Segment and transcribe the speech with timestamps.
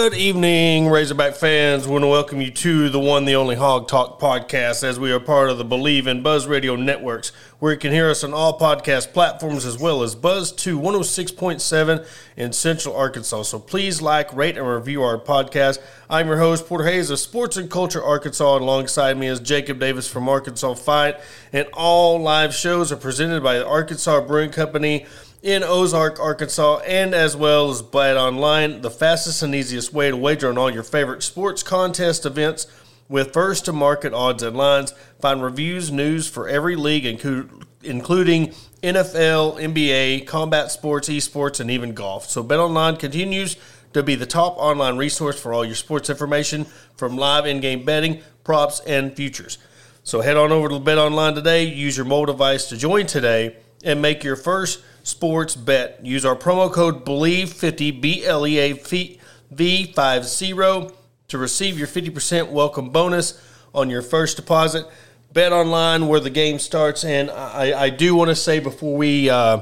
[0.00, 1.84] Good evening, Razorback fans.
[1.84, 5.10] We want to welcome you to the one, the only Hog Talk podcast, as we
[5.10, 8.32] are part of the Bleav in Buzz Radio networks, where you can hear us on
[8.32, 12.06] all podcast platforms as well as Buzz 2 106.7
[12.36, 13.42] in Central Arkansas.
[13.42, 15.80] So please like, rate, and review our podcast.
[16.08, 19.80] I'm your host, Porter Hayes of Sports and Culture Arkansas, and alongside me is Jacob
[19.80, 21.16] Davis from Arkansas Fight.
[21.52, 25.06] And all live shows are presented by the Arkansas Brewing Company
[25.42, 30.16] in Ozark, Arkansas, and as well as Bet Online, the fastest and easiest way to
[30.16, 32.66] wager on all your favorite sports contest events
[33.08, 34.92] with first to market odds and lines.
[35.20, 38.48] Find reviews, news for every league, including
[38.82, 42.28] NFL, NBA, combat sports, esports, and even golf.
[42.28, 43.56] So Bet Online continues
[43.92, 46.66] to be the top online resource for all your sports information
[46.96, 49.58] from live in-game betting, props, and futures.
[50.02, 53.56] So head on over to Bet Online today, use your mobile device to join today,
[53.84, 56.04] and make your first sports bet.
[56.04, 60.94] Use our promo code BLEAV50, B L E A V 50
[61.28, 63.42] to receive your 50% welcome bonus
[63.74, 64.86] on your first deposit.
[65.32, 67.04] Bet online where the game starts.
[67.04, 69.60] And I, I do want to say before we uh,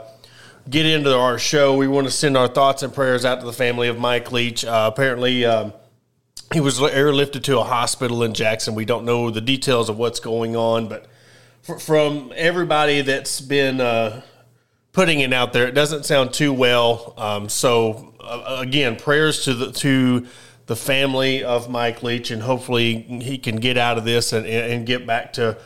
[0.70, 3.53] get into our show, we want to send our thoughts and prayers out to the
[3.53, 4.64] family of Mike Leach.
[4.64, 5.72] Uh, apparently, um,
[6.53, 8.77] he was airlifted to a hospital in Jackson.
[8.77, 11.06] We don't know the details of what's going on, but
[11.81, 14.22] from everybody that's been uh,
[14.97, 15.69] putting it out there.
[15.69, 17.12] It doesn't sound too well.
[17.19, 20.27] Um, so uh, again, prayers to the to
[20.64, 24.86] the family of Mike Leach, and hopefully he can get out of this and, and
[24.86, 25.58] get back to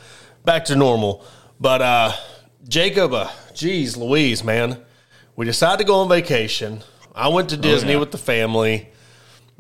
[0.45, 1.25] back to normal.
[1.61, 2.13] But uh,
[2.67, 4.83] Jacob, uh, geez, Louise, man,
[5.37, 6.83] we decided to go on vacation.
[7.15, 8.01] I went to oh, Disney oh, yeah.
[8.01, 8.89] with the family.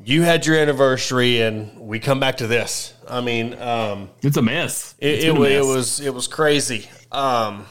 [0.02, 2.92] You had your anniversary, and we come back to this.
[3.08, 4.96] I mean, um, it's a mess.
[4.98, 5.50] It, it, a mess.
[5.52, 6.88] it was it was crazy.
[7.12, 7.66] Um,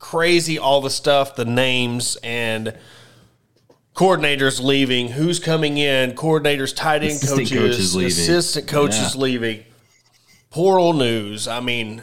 [0.00, 2.76] crazy all the stuff, the names and
[3.94, 8.10] coordinators leaving, who's coming in, coordinators, tight end assistant coaches, coaches leaving.
[8.10, 9.20] assistant coaches yeah.
[9.20, 9.64] leaving.
[10.50, 11.46] Portal news.
[11.46, 12.02] I mean,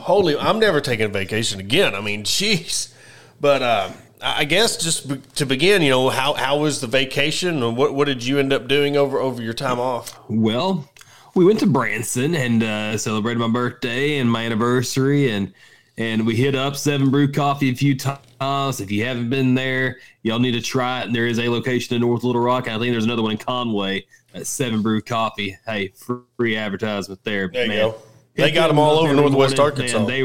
[0.00, 1.94] holy, I'm never taking a vacation again.
[1.94, 2.94] I mean, jeez.
[3.38, 3.90] But uh,
[4.22, 7.92] I guess just be, to begin, you know, how how was the vacation and what
[7.92, 10.18] what did you end up doing over over your time off?
[10.28, 10.88] Well,
[11.34, 15.52] we went to Branson and uh, celebrated my birthday and my anniversary and
[15.98, 18.80] and we hit up Seven Brew Coffee a few times.
[18.80, 21.06] If you haven't been there, y'all need to try it.
[21.06, 22.68] And there is a location in North Little Rock.
[22.68, 25.56] I think there's another one in Conway at Seven Brew Coffee.
[25.66, 25.92] Hey,
[26.36, 27.48] free advertisement there.
[27.48, 27.76] There man.
[27.76, 28.02] you go.
[28.34, 29.98] They got them all over Northwest morning, Arkansas.
[29.98, 30.22] Man, they,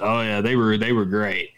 [0.00, 1.50] oh yeah, they were they were great.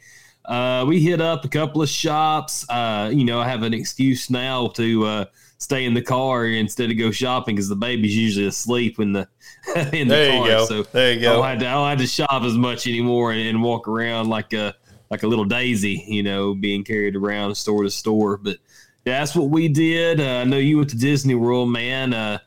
[0.44, 2.68] Uh, we hit up a couple of shops.
[2.68, 5.24] Uh, you know, I have an excuse now to uh,
[5.62, 9.28] stay in the car instead of go shopping because the baby's usually asleep in the
[9.92, 10.46] in the there car.
[10.46, 10.64] You go.
[10.66, 11.30] So there you go.
[11.30, 14.28] I don't, have to, don't have to shop as much anymore and, and, walk around
[14.28, 14.74] like a
[15.08, 18.38] like a little daisy, you know, being carried around store to store.
[18.38, 18.58] But
[19.04, 20.20] yeah, that's what we did.
[20.20, 22.12] Uh, I know you went to Disney World, man.
[22.12, 22.38] Uh,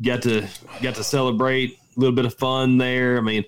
[0.00, 0.48] got to
[0.80, 3.18] got to celebrate a little bit of fun there.
[3.18, 3.44] I mean,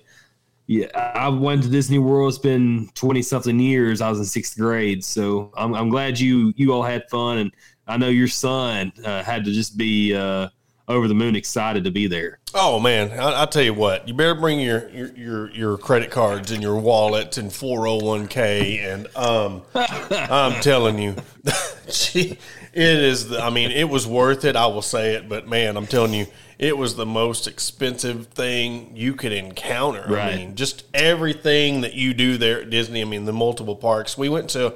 [0.67, 2.29] yeah, I went to Disney World.
[2.29, 4.01] It's been twenty something years.
[4.01, 7.51] I was in sixth grade, so I'm, I'm glad you you all had fun and
[7.87, 10.49] I know your son uh, had to just be uh,
[10.87, 12.39] over the moon excited to be there.
[12.53, 16.11] Oh man, I, will tell you what, you better bring your, your your your credit
[16.11, 21.15] cards and your wallet and 401k and um, I'm telling you,
[21.89, 22.37] gee,
[22.73, 23.29] it is.
[23.29, 24.55] The, I mean, it was worth it.
[24.55, 26.27] I will say it, but man, I'm telling you,
[26.59, 30.05] it was the most expensive thing you could encounter.
[30.07, 30.33] Right.
[30.33, 33.01] I mean, just everything that you do there at Disney.
[33.01, 34.17] I mean, the multiple parks.
[34.17, 34.75] We went to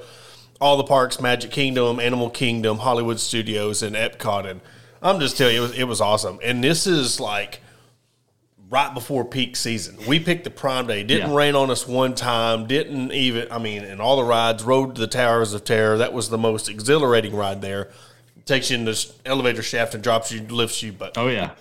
[0.60, 4.46] all the parks, Magic Kingdom, Animal Kingdom, Hollywood Studios, and Epcot.
[4.46, 4.62] And
[5.02, 6.40] I'm just telling you, it was, it was awesome.
[6.44, 7.62] And this is like
[8.70, 9.98] right before peak season.
[10.08, 11.04] We picked the prime day.
[11.04, 11.36] Didn't yeah.
[11.36, 12.68] rain on us one time.
[12.68, 15.98] Didn't even, I mean, and all the rides, Rode to the Towers of Terror.
[15.98, 17.90] That was the most exhilarating ride there.
[18.46, 20.92] Takes you in this elevator shaft and drops you, lifts you.
[20.92, 21.52] But oh yeah,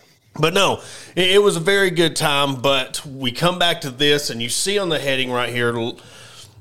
[0.41, 0.81] but no,
[1.15, 2.63] it, it was a very good time.
[2.63, 5.71] But we come back to this, and you see on the heading right here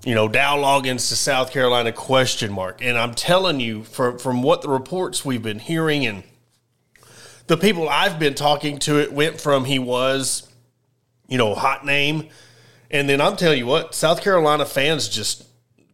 [0.07, 2.81] you know, Dow Loggains to South Carolina question mark.
[2.81, 6.23] And I'm telling you, from from what the reports we've been hearing and
[7.47, 10.49] the people I've been talking to, it went from he was,
[11.27, 12.29] you know, hot name,
[12.89, 15.45] and then I'm telling you what, South Carolina fans just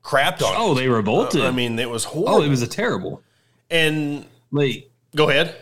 [0.04, 0.54] crapped on.
[0.56, 1.42] Oh, they revolted.
[1.42, 2.36] Uh, I mean, it was horrible.
[2.36, 3.24] Oh, it was a terrible.
[3.72, 5.56] And like, go ahead.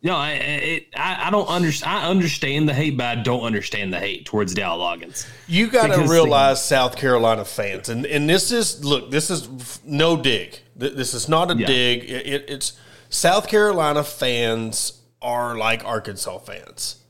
[0.00, 1.92] No, I, it, I, I don't understand.
[1.92, 5.26] I understand the hate, but I don't understand the hate towards Dow Loggains.
[5.48, 10.16] You got to realize, South Carolina fans, and and this is look, this is no
[10.16, 10.60] dig.
[10.76, 11.66] This is not a yeah.
[11.66, 12.04] dig.
[12.04, 12.78] It, it, it's
[13.08, 17.02] South Carolina fans are like Arkansas fans.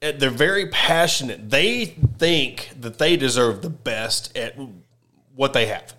[0.00, 1.48] They're very passionate.
[1.48, 4.54] They think that they deserve the best at
[5.34, 5.94] what they have.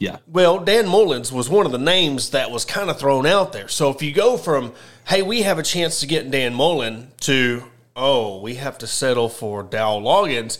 [0.00, 0.18] Yeah.
[0.26, 3.68] Well, Dan Mullen was one of the names that was kind of thrown out there.
[3.68, 4.72] So if you go from,
[5.06, 7.64] hey, we have a chance to get Dan Mullen to,
[7.96, 10.58] oh, we have to settle for Dow Loggains,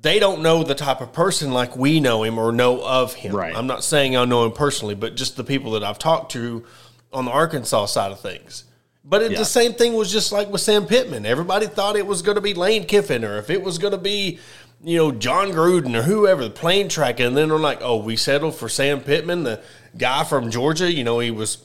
[0.00, 3.34] they don't know the type of person like we know him or know of him.
[3.34, 3.54] Right.
[3.54, 6.64] I'm not saying I know him personally, but just the people that I've talked to
[7.12, 8.64] on the Arkansas side of things.
[9.04, 9.38] But it, yeah.
[9.38, 11.24] the same thing was just like with Sam Pittman.
[11.24, 13.98] Everybody thought it was going to be Lane Kiffin or if it was going to
[13.98, 14.40] be
[14.84, 18.16] you know, Jon Gruden or whoever, the plane track, and then they're like, oh, we
[18.16, 19.62] settled for Sam Pittman, the
[19.96, 20.92] guy from Georgia.
[20.92, 21.58] You know, he was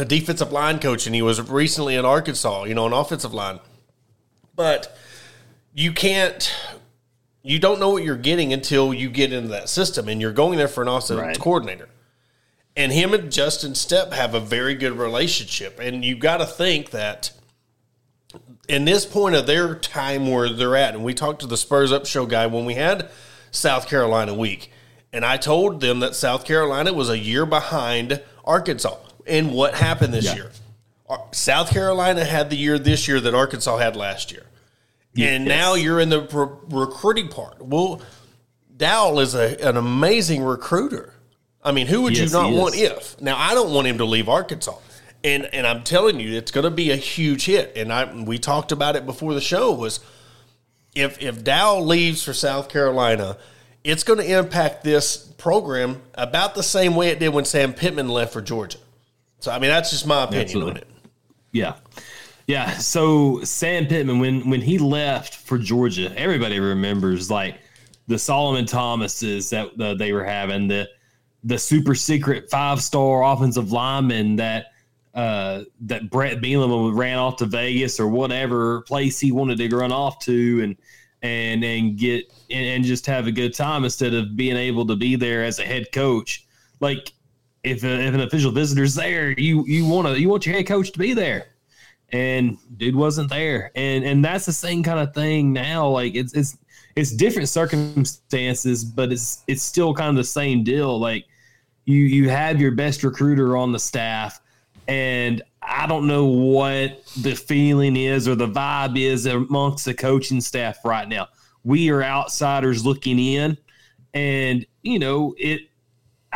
[0.00, 3.60] a defensive line coach and he was recently in Arkansas, you know, an offensive line.
[4.54, 4.96] But
[5.74, 6.54] you can't,
[7.42, 10.58] you don't know what you're getting until you get into that system and you're going
[10.58, 11.38] there for an offensive right.
[11.38, 11.88] coordinator.
[12.76, 15.78] And him and Justin Stepp have a very good relationship.
[15.80, 17.32] And you've got to think that
[18.68, 21.92] in this point of their time where they're at, and we talked to the Spurs
[21.92, 23.10] Up Show guy when we had
[23.50, 24.70] South Carolina week,
[25.12, 28.96] and I told them that South Carolina was a year behind Arkansas.
[29.26, 30.34] And what happened this yeah.
[30.34, 30.50] year?
[31.32, 34.44] South Carolina had the year this year that Arkansas had last year.
[35.14, 35.30] Yes.
[35.30, 37.64] And now you're in the re- recruiting part.
[37.64, 38.02] Well,
[38.76, 41.14] Dowell is a, an amazing recruiter.
[41.62, 43.20] I mean, who would yes, you not want if?
[43.20, 44.78] Now, I don't want him to leave Arkansas
[45.26, 47.72] and and I'm telling you, it's going to be a huge hit.
[47.76, 50.00] And I we talked about it before the show was
[50.94, 53.36] if if Dow leaves for South Carolina,
[53.82, 58.08] it's going to impact this program about the same way it did when Sam Pittman
[58.08, 58.78] left for Georgia.
[59.40, 60.70] So I mean, that's just my opinion Absolutely.
[60.70, 60.88] on it.
[61.52, 61.74] Yeah.
[62.46, 67.58] Yeah, so Sam Pittman when when he left for Georgia, everybody remembers like
[68.06, 70.88] the Solomon Thomases that uh, they were having, the
[71.42, 74.66] the super secret five star offensive lineman that
[75.14, 79.90] uh, that Bret Bielema ran off to Vegas or whatever place he wanted to run
[79.90, 80.76] off to, and
[81.22, 84.94] and and get and, and just have a good time instead of being able to
[84.94, 86.46] be there as a head coach.
[86.78, 87.12] Like
[87.66, 90.66] if a, if an official visitor's there, you you want to you want your head
[90.66, 91.48] coach to be there,
[92.10, 95.88] and dude wasn't there, and and that's the same kind of thing now.
[95.88, 96.56] Like it's it's
[96.94, 100.98] it's different circumstances, but it's it's still kind of the same deal.
[100.98, 101.26] Like
[101.84, 104.40] you you have your best recruiter on the staff
[104.88, 110.40] and I don't know what the feeling is or the vibe is amongst the coaching
[110.40, 111.28] staff right now.
[111.64, 113.58] We are outsiders looking in,
[114.14, 115.62] and you know it.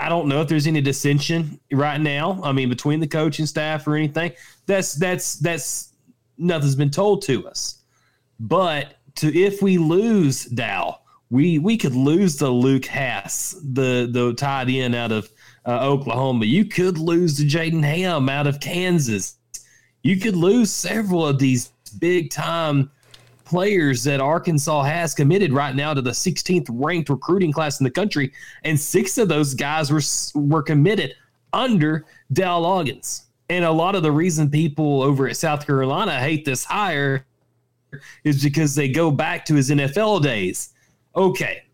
[0.00, 2.40] I don't know if there's any dissension right now.
[2.42, 4.32] I mean, between the coaching staff or anything.
[4.66, 5.92] That's that's that's
[6.38, 7.82] nothing's been told to us.
[8.38, 14.34] But to if we lose Dow, we we could lose the Luke Hasz, the the
[14.34, 15.30] tight end out of
[15.66, 16.46] uh, Oklahoma.
[16.46, 19.36] You could lose the Jaden Ham out of Kansas.
[20.02, 22.90] You could lose several of these big time
[23.50, 27.90] players that Arkansas has committed right now to the 16th ranked recruiting class in the
[27.90, 28.32] country,
[28.62, 30.00] and six of those guys were
[30.40, 31.14] were committed
[31.52, 33.22] under Dow Loggains.
[33.48, 37.26] And a lot of the reason people over at South Carolina hate this hire
[38.22, 40.70] is because they go back to his NFL days.
[41.16, 41.64] Okay,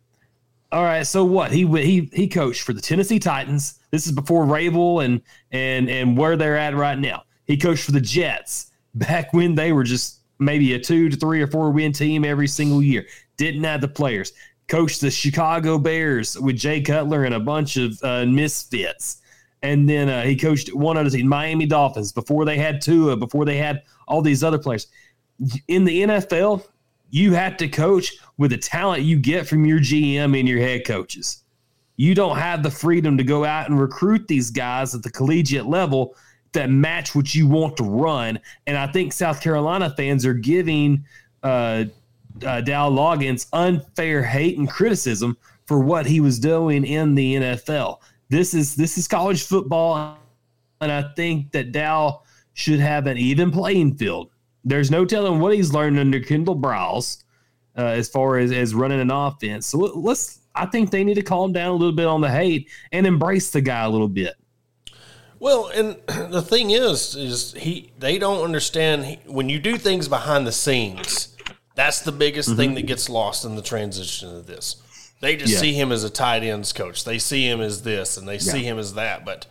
[0.72, 1.06] all right.
[1.06, 1.52] So what?
[1.52, 3.81] He he he coached for the Tennessee Titans.
[3.91, 5.20] This is before Vrabel and
[5.53, 7.24] and and where they're at right now.
[7.44, 11.40] He coached for the Jets back when they were just maybe a two to three
[11.40, 13.06] or four win team every single year.
[13.36, 14.32] Didn't have the players.
[14.69, 19.22] Coached the Chicago Bears with Jay Cutler and a bunch of uh, misfits.
[19.62, 23.44] And then uh, he coached one other team, Miami Dolphins, before they had Tua, before
[23.44, 24.88] they had all these other players.
[25.69, 26.64] In the NFL,
[27.10, 30.84] you have to coach with the talent you get from your GM and your head
[30.84, 31.43] coaches.
[31.96, 35.66] You don't have the freedom to go out and recruit these guys at the collegiate
[35.66, 36.14] level
[36.56, 38.39] that match what you want to run.
[38.67, 41.05] And I think South Carolina fans are giving
[41.43, 41.84] uh,
[42.44, 45.36] uh, Dow Loggains unfair hate and criticism
[45.67, 47.98] for what he was doing in the NFL.
[48.29, 50.19] This is this is college football,
[50.81, 52.22] and I think that Dow
[52.55, 54.31] should have an even playing field.
[54.65, 57.22] There's no telling what he's learned under Kendal Briles
[57.79, 59.67] uh, as far as, as running an offense.
[59.67, 60.41] So let's.
[60.55, 63.51] I think they need to calm down a little bit on the hate and embrace
[63.51, 64.36] the guy a little bit.
[65.38, 65.96] Well, and
[66.32, 70.52] the thing is, is he they don't understand he, when you do things behind the
[70.52, 71.32] scenes.
[71.74, 72.56] That's the biggest mm-hmm.
[72.56, 74.82] thing that gets lost in the transition of this.
[75.20, 75.58] They just yeah.
[75.58, 77.05] see him as a tight ends coach.
[77.05, 78.52] They see him as this, and they yeah.
[78.52, 79.24] see him as that.
[79.24, 79.46] But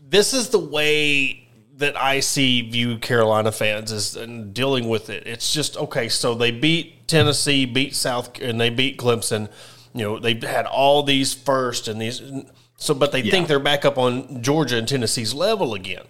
[0.00, 5.26] this is the way that I see view Carolina fans as and dealing with it.
[5.26, 6.08] It's just okay.
[6.08, 9.50] So they beat Tennessee, beat South, and they beat Clemson.
[9.92, 12.20] You know, they've had all these first and these.
[12.76, 13.30] So, but they Yeah.
[13.30, 16.04] think they're back up on Georgia and Tennessee's level again.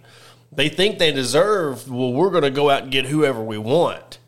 [0.51, 1.89] They think they deserve.
[1.89, 4.19] Well, we're going to go out and get whoever we want.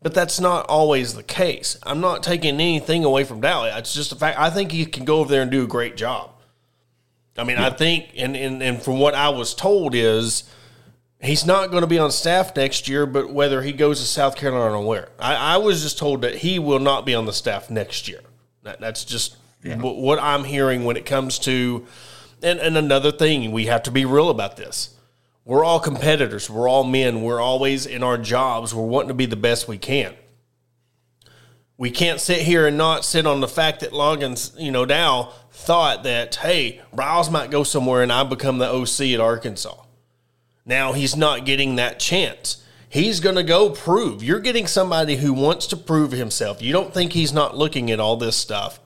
[0.00, 1.76] But that's not always the case.
[1.82, 3.70] I'm not taking anything away from Dally.
[3.72, 4.38] It's just a fact.
[4.38, 6.30] I think he can go over there and do a great job.
[7.36, 10.44] I mean, I think, and, and, and from what I was told is,
[11.20, 14.36] he's not going to be on staff next year, but whether he goes to South
[14.36, 15.08] Carolina or where.
[15.18, 18.20] I, I was just told that he will not be on the staff next year.
[18.64, 21.86] That, that's just wh- what I'm hearing when it comes to,
[22.42, 24.94] and, and another thing, we have to be real about this.
[25.44, 26.50] We're all competitors.
[26.50, 27.22] We're all men.
[27.22, 28.74] We're always in our jobs.
[28.74, 30.14] We're wanting to be the best we can.
[31.78, 35.32] We can't sit here and not sit on the fact that Loggains, you know, Dow
[35.50, 39.84] thought that, hey, Briles might go somewhere and I become the OC at Arkansas.
[40.66, 42.62] Now he's not getting that chance.
[42.90, 44.22] He's going to go prove.
[44.22, 46.60] You're getting somebody who wants to prove himself.
[46.60, 48.80] You don't think he's not looking at all this stuff.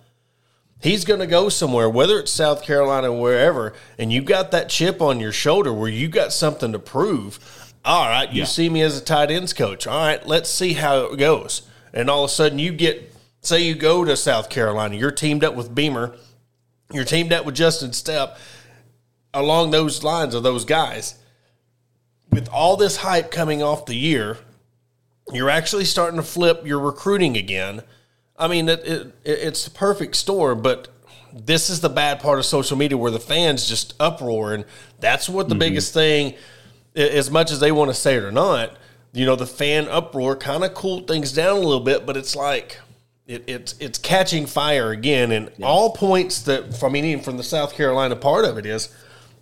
[0.82, 4.68] He's going to go somewhere, whether it's South Carolina or wherever, and you've got that
[4.68, 7.38] chip on your shoulder where you got something to prove.
[7.84, 8.46] All right, you Yeah.
[8.46, 9.86] see me as a tight ends coach.
[9.86, 11.62] All right, let's see how it goes.
[11.94, 15.44] And all of a sudden, you get, say, you go to South Carolina, you're teamed
[15.44, 16.16] up with Beamer,
[16.92, 18.36] you're teamed up with Justin Stepp,
[19.32, 21.14] along those lines of those guys.
[22.30, 24.38] With all this hype coming off the year,
[25.32, 27.82] you're actually starting to flip your recruiting again.
[28.36, 30.88] I mean, it, it, it's the perfect storm, but
[31.32, 34.64] this is the bad part of social media where the fans just uproar, and
[35.00, 35.60] that's what the mm-hmm.
[35.60, 36.34] biggest thing.
[36.94, 38.76] As much as they want to say it or not,
[39.12, 42.36] you know, the fan uproar kind of cooled things down a little bit, but it's
[42.36, 42.78] like
[43.26, 47.36] it, it's it's catching fire again, and all points that from I mean, even from
[47.36, 48.94] the South Carolina part of it is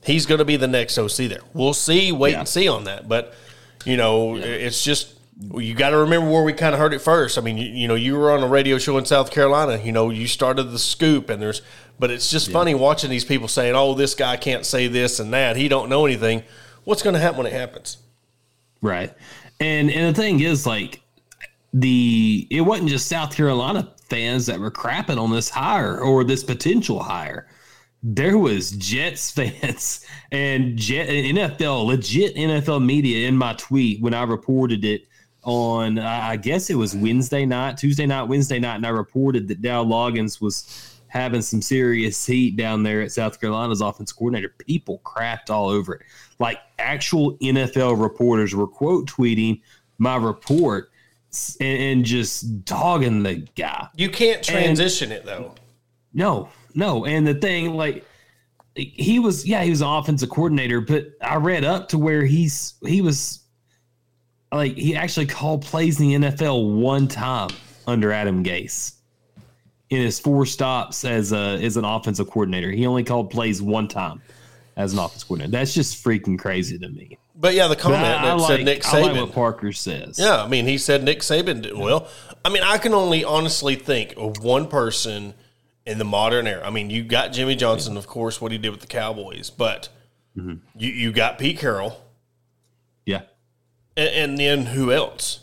[0.05, 1.41] he's going to be the next OC there.
[1.55, 2.41] We'll see, wait Yeah.
[2.41, 3.35] and see on that, but
[3.85, 5.15] you know, it's just
[5.55, 7.39] you got to remember where we kind of heard it first.
[7.39, 9.83] I mean, you, you know, you were on a radio show in South Carolina.
[9.83, 11.63] You know, you started the scoop, and there's,
[11.99, 15.33] but it's just funny watching these people saying, "Oh, this guy can't say this and
[15.33, 15.57] that.
[15.57, 16.43] He don't know anything."
[16.85, 17.99] What's going to happen when it happens?
[18.83, 19.15] Right.
[19.61, 21.03] And and the thing is like
[21.73, 26.43] the it wasn't just South Carolina fans that were crapping on this hire or this
[26.43, 27.47] potential hire.
[28.03, 34.15] There was Jets fans and Jet and NFL legit NFL media in my tweet when
[34.15, 35.07] I reported it
[35.51, 39.61] on I guess it was Wednesday night, Tuesday night, Wednesday night, and I reported that
[39.61, 44.55] Dow Loggains was having some serious heat down there at South Carolina's offense coordinator.
[44.59, 46.03] People crapped all over it.
[46.39, 49.61] Like actual NFL reporters were quote tweeting
[49.99, 50.91] my report
[51.61, 53.89] and, and just dogging the guy.
[53.97, 55.55] You can't transition it though.
[56.15, 57.05] No, no.
[57.05, 58.05] And the thing, like,
[58.77, 62.75] he was, yeah, he was an offensive coordinator, but I read up to where he's,
[62.87, 63.40] he was,
[64.53, 67.51] like, he actually called plays in the NFL one time
[67.87, 68.95] under Adam Gase
[69.91, 72.71] in his four stops as a as an offensive coordinator.
[72.71, 74.23] He only called plays one time
[74.77, 75.51] as an offensive coordinator.
[75.53, 77.19] That's just freaking crazy to me.
[77.35, 79.21] But yeah, the comment I, I that like, said Nick I like Saban.
[79.23, 80.19] what Parker says.
[80.19, 82.09] Yeah, I mean, he said Nick Saban did well.
[82.45, 85.35] I mean, I can only honestly think of one person
[85.87, 86.67] in the modern era.
[86.67, 89.89] I mean, you got Jimmy Johnson, of course, what he did with the Cowboys, but
[90.37, 90.55] Mm-hmm.
[90.79, 92.01] you you got Pete Carroll,
[93.05, 93.23] yeah.
[93.97, 95.41] And, and then who else?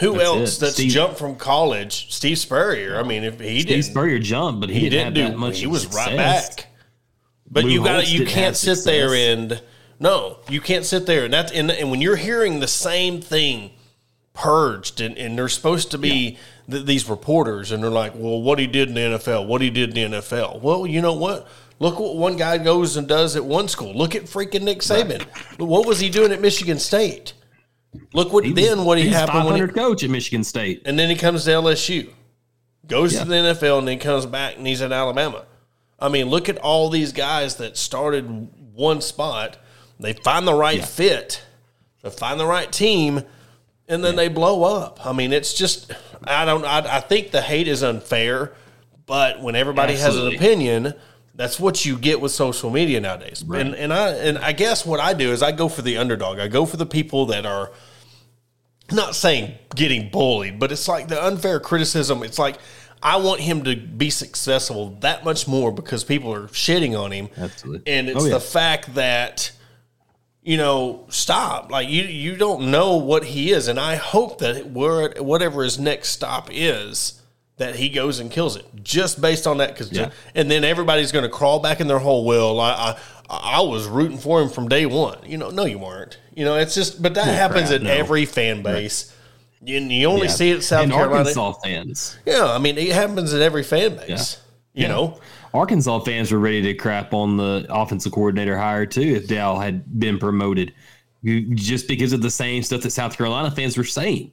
[0.00, 0.60] Who That's else it.
[0.60, 2.10] that's Steve- jumped from college?
[2.12, 2.98] Steve Spurrier.
[2.98, 5.32] I mean, if he Steve didn't, Spurrier jumped, but he, he didn't, didn't do.
[5.32, 5.58] that much.
[5.60, 6.66] he was right back.
[7.50, 9.60] But Lou you got you can't sit there and
[9.98, 13.72] no, you can't sit there and that's and, and when you're hearing the same thing
[14.32, 16.38] purged and, and they're supposed to be
[16.70, 19.68] th- these reporters and they're like, well, what he did in the NFL, what he
[19.68, 20.62] did in the NFL.
[20.62, 21.46] Well, you know what?
[21.78, 23.92] Look what one guy goes and does at one school.
[23.94, 25.22] Look at freaking Nick Saban.
[25.58, 27.32] What was he doing at Michigan State?
[28.12, 30.82] Look what He was- then what he happened when he, 500 coach at Michigan State.
[30.84, 32.08] and then he comes to LSU,
[32.86, 33.24] goes Yeah.
[33.24, 35.44] to the NFL, and then comes back and he's at Alabama.
[35.98, 39.56] I mean, look at all these guys that started one spot.
[39.98, 40.84] They find the right Yeah.
[40.86, 41.42] fit,
[42.02, 43.22] they find the right team,
[43.88, 45.04] and then they blow up.
[45.04, 45.92] I mean, it's just
[46.24, 46.64] I don't.
[46.64, 48.52] I, I think the hate is unfair,
[49.06, 50.32] but when everybody Absolutely.
[50.36, 50.94] has an opinion.
[51.34, 55.00] That's what you get with social media nowadays, and and I and I guess what
[55.00, 56.38] I do is I go for the underdog.
[56.38, 57.70] I go for the people that are
[58.92, 62.22] not saying getting bullied, but it's like the unfair criticism.
[62.22, 62.56] It's like
[63.02, 67.28] I want him to be successful that much more because people are shitting on him.
[67.36, 67.90] Absolutely.
[67.90, 68.34] And it's Oh, yeah.
[68.34, 69.52] the fact that
[70.42, 71.70] you know, stop.
[71.70, 75.78] Like you you don't know what he is and I hope that where whatever his
[75.78, 77.19] next stop is
[77.60, 79.68] that he goes and kills it just based on that.
[79.74, 80.10] Because Yeah.
[80.34, 82.24] and then everybody's going to crawl back in their hole.
[82.24, 82.96] Well, I,
[83.30, 85.18] I I was rooting for him from day one.
[85.24, 86.18] You know, no, you weren't.
[86.34, 87.92] You know, it's just but that happens crap, in no.
[87.92, 89.14] every fan base.
[89.62, 90.32] You, you only Yeah.
[90.32, 91.18] see it South and Carolina.
[91.18, 92.18] Arkansas fans.
[92.26, 94.38] Yeah, I mean, it happens in every fan base.
[94.74, 94.88] You Yeah.
[94.88, 95.20] know,
[95.52, 99.98] Arkansas fans were ready to crap on the offensive coordinator hire too if Dow had
[100.00, 100.72] been promoted,
[101.22, 104.32] You- just because of the same stuff that South Carolina fans were saying.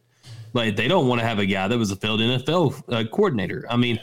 [0.53, 3.65] Like they don't want to have a guy that was a failed NFL uh, coordinator.
[3.69, 3.99] I mean,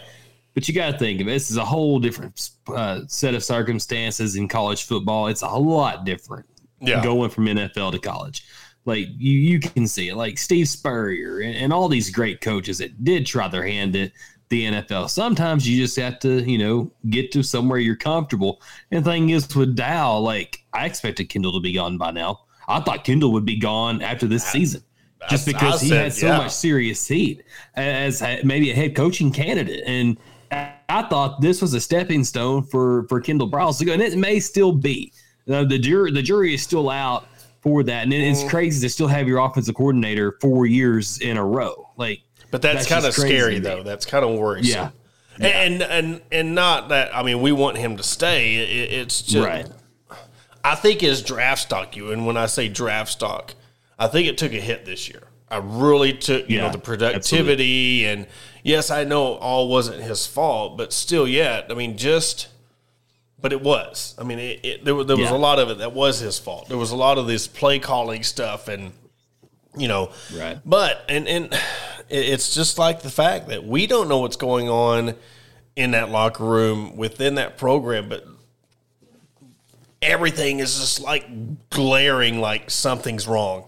[0.54, 1.30] but you got to think of it.
[1.32, 5.26] This is a whole different uh, set of circumstances in college football.
[5.28, 6.46] It's a lot different
[6.80, 7.02] Yeah.
[7.02, 8.44] going from NFL to college.
[8.84, 10.14] Like you, you can see it.
[10.16, 14.12] Like Steve Spurrier and, and all these great coaches that did try their hand at
[14.50, 15.08] the NFL.
[15.08, 18.60] Sometimes you just have to, you know, get to somewhere you're comfortable.
[18.90, 22.40] And the thing is with Dow, like I expected Kendal to be gone by now.
[22.68, 24.82] I thought Kendal would be gone after this season.
[25.30, 26.38] Just I because he said, had so yeah.
[26.38, 27.42] much serious heat
[27.74, 29.82] as maybe a head coaching candidate.
[29.86, 30.16] And
[30.50, 34.16] I thought this was a stepping stone for for Kendal Briles to go, and it
[34.16, 35.12] may still be.
[35.50, 37.26] Uh, the jury the jury is still out
[37.60, 38.30] for that, and Mm.
[38.30, 41.88] it's crazy to still have your offensive coordinator four years in a row.
[41.96, 43.82] Like, but that's, That's kind of scary though.
[43.82, 44.66] That's kind of worrisome.
[44.66, 44.90] Yeah.
[45.40, 48.56] And and and not that I mean we want him to stay.
[48.56, 49.66] It, it's just right?
[50.62, 53.54] I think his draft stock, you and when I say draft stock,
[53.98, 55.22] I think it took a hit this year.
[55.48, 58.26] I really took, you know, the productivity and
[58.62, 62.48] yes, I know all wasn't his fault, but still, yet, I mean, just,
[63.40, 64.14] but it was.
[64.18, 65.36] I mean, it, it, there was there was Yeah.
[65.36, 66.68] a lot of it that was his fault.
[66.68, 68.92] There was a lot of this play calling stuff and,
[69.76, 70.58] you know, Right.
[70.64, 71.54] But and and
[72.08, 75.14] it's just like the fact that we don't know what's going on
[75.76, 78.24] in that locker room within that program, but
[80.02, 83.66] everything is just like glaring like something's wrong.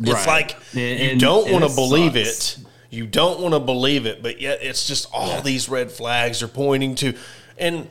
[0.00, 0.26] It's Right.
[0.26, 2.58] like And- you don't want to believe sucks.
[2.58, 2.64] it.
[2.90, 6.48] You don't want to believe it, but yet it's just all these red flags are
[6.48, 7.14] pointing to.
[7.58, 7.88] And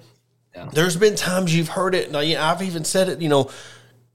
[0.56, 0.70] Yeah.
[0.72, 2.12] there's been times you've heard it.
[2.12, 3.22] Now, yeah, I've even said it.
[3.22, 3.50] You know,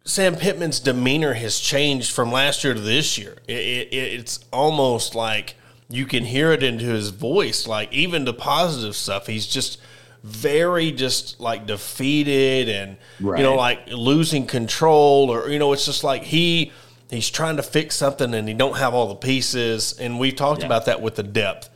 [0.05, 3.37] Sam Pittman's demeanor has changed from last year to this year.
[3.47, 3.55] It,
[3.93, 5.55] it, it's almost like
[5.91, 7.67] you can hear it into his voice.
[7.67, 9.79] Like even the positive stuff, he's just
[10.23, 16.05] very just like defeated and you know like losing control or you know it's just
[16.05, 16.71] like he
[17.11, 20.61] he's trying to fix something and he don't have all the pieces and we've talked
[20.61, 20.67] Yeah.
[20.67, 21.69] about that with the depth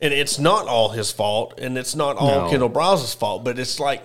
[0.00, 2.50] and it's not all his fault and it's not all No.
[2.50, 4.02] Kendal Briles's fault but it's like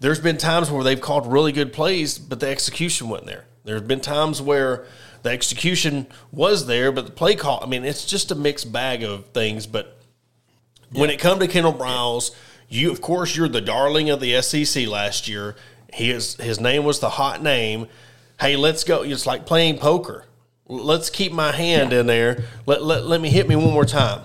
[0.00, 3.44] there's been times where they've called really good plays, but the execution wasn't there.
[3.64, 4.86] There's been times where
[5.22, 7.60] the execution was there, but the play call.
[7.62, 9.66] I mean, it's just a mixed bag of things.
[9.66, 9.98] But
[10.92, 12.30] when it come to Kendal Briles,
[12.70, 15.54] you of course you're the darling of the SEC last year.
[15.92, 17.86] He is his name was the hot name.
[18.40, 19.02] Hey, let's go.
[19.02, 20.24] It's like playing poker.
[20.66, 22.44] Let's keep my hand in there.
[22.64, 24.22] Let, let let me hit me one more time,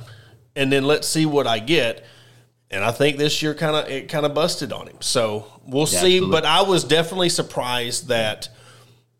[0.55, 2.05] and then let's see what I get.
[2.71, 4.97] And I think this year kind of it kind of busted on him.
[5.01, 5.97] So we'll see.
[6.17, 6.31] absolutely.
[6.31, 8.49] But I was definitely surprised that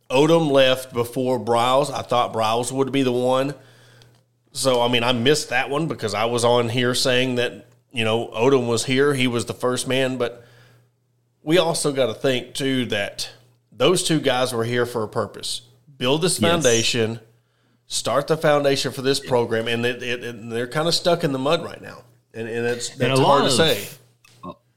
[0.09, 1.91] Odom left before Briles.
[1.91, 3.55] I thought Briles would be the one.
[4.51, 8.05] So I mean, I missed that one because I was on here saying that you
[8.05, 9.13] know Odom was here.
[9.13, 10.45] He was the first man, but
[11.43, 13.29] we also got to think too that
[13.75, 15.61] those two guys were here for a purpose.
[15.97, 16.51] Build this Yes.
[16.51, 17.19] foundation,
[17.87, 21.31] start the foundation for this program, and it, it, it- they're kind of stuck in
[21.31, 23.87] the mud right now, and, and it's And a hard lot to of- say.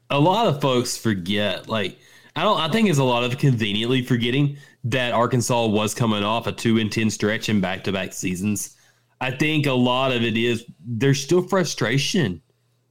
[0.09, 1.95] a lot of folks forget like
[2.35, 6.47] i don't i think it's a lot of conveniently forgetting that arkansas was coming off
[6.47, 8.75] a 2 and 10 stretch in back-to-back seasons
[9.21, 12.41] i think a lot of it is there's still frustration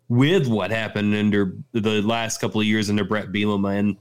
[0.09, 3.97] with what happened under the last couple of years under bret bielema and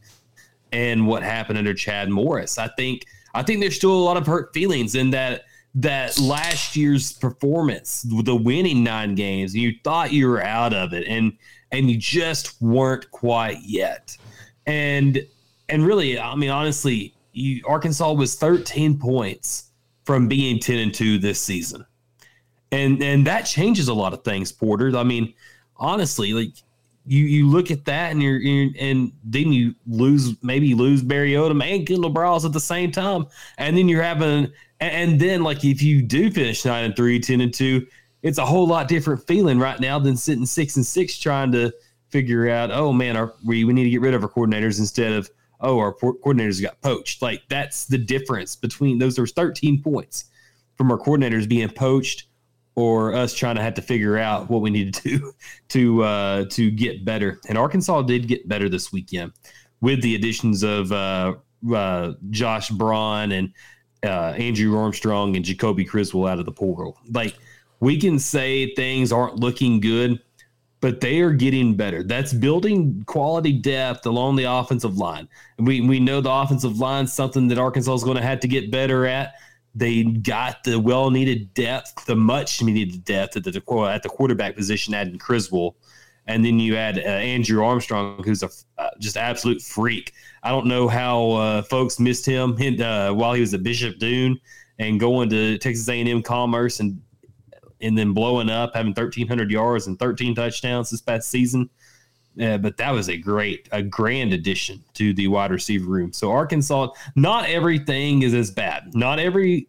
[0.71, 2.58] and what happened under chad morris.
[2.58, 5.43] I think i think there's still a lot of hurt feelings in that
[5.75, 11.06] that last year's performance the winning nine games you thought you were out of it
[11.08, 11.34] and
[11.71, 14.15] and you just weren't quite yet.
[14.65, 15.25] And
[15.69, 19.71] and really i mean honestly you arkansas was 13 points
[20.06, 21.86] from being 10 and 2 this season.
[22.71, 24.95] And and that changes a lot of things porter.
[24.97, 25.34] I mean
[25.77, 26.53] honestly like
[27.08, 31.32] you you look at that and you're, you're and then you lose maybe lose Barry
[31.32, 33.26] Odom and Kendal Briles at the same time,
[33.58, 37.41] and then you're having and, then like if you do finish nine and three, 10
[37.41, 37.88] and two,
[38.22, 41.72] it's a whole lot different feeling right now than sitting six and six trying to
[42.10, 45.13] figure out oh man our, we we need to get rid of our coordinators instead
[45.13, 45.30] of
[45.62, 47.22] oh our coordinators got poached.
[47.22, 50.26] Like that's the difference between those there's 13 points
[50.76, 52.27] from our coordinators being poached
[52.78, 55.34] or us trying to have to figure out what we need to do
[55.68, 57.42] to uh, to get better.
[57.50, 59.34] And Arkansas did get better this weekend
[59.82, 61.36] with the additions of uh,
[61.74, 63.52] uh, Josh Braun and
[64.06, 66.98] uh, Andrew Armstrong and Jacoby Criswell out of the portal.
[67.10, 67.36] Like
[67.80, 70.22] we can say things aren't looking good
[70.80, 72.04] but they are getting better.
[72.04, 75.28] That's building quality depth along the offensive line.
[75.58, 78.40] And we, we know the offensive line is something that Arkansas is going to have
[78.42, 79.34] to get better at.
[79.78, 83.62] They got the well needed depth, the much needed depth at the,
[83.94, 85.76] at the quarterback position, adding Criswell.
[86.26, 90.13] And then you add uh, Andrew Armstrong, who's a uh, just absolute freak.
[90.44, 94.40] I don't know how uh, folks missed him uh, while he was at Bishop Dunne
[94.80, 97.02] and going to Texas A&M Commerce and
[97.80, 101.70] and then blowing up, having 1,300 yards and 13 touchdowns this past season.
[102.41, 106.13] Uh, but that was a great, a grand addition to the wide receiver room.
[106.13, 108.93] So Arkansas, not everything is as bad.
[108.93, 109.67] Not every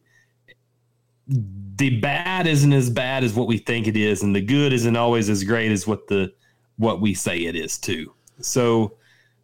[1.28, 4.96] the bad isn't as bad as what we think it is, and the good isn't
[4.96, 6.32] always as great as what the
[6.76, 8.12] what we say it is too.
[8.40, 8.94] So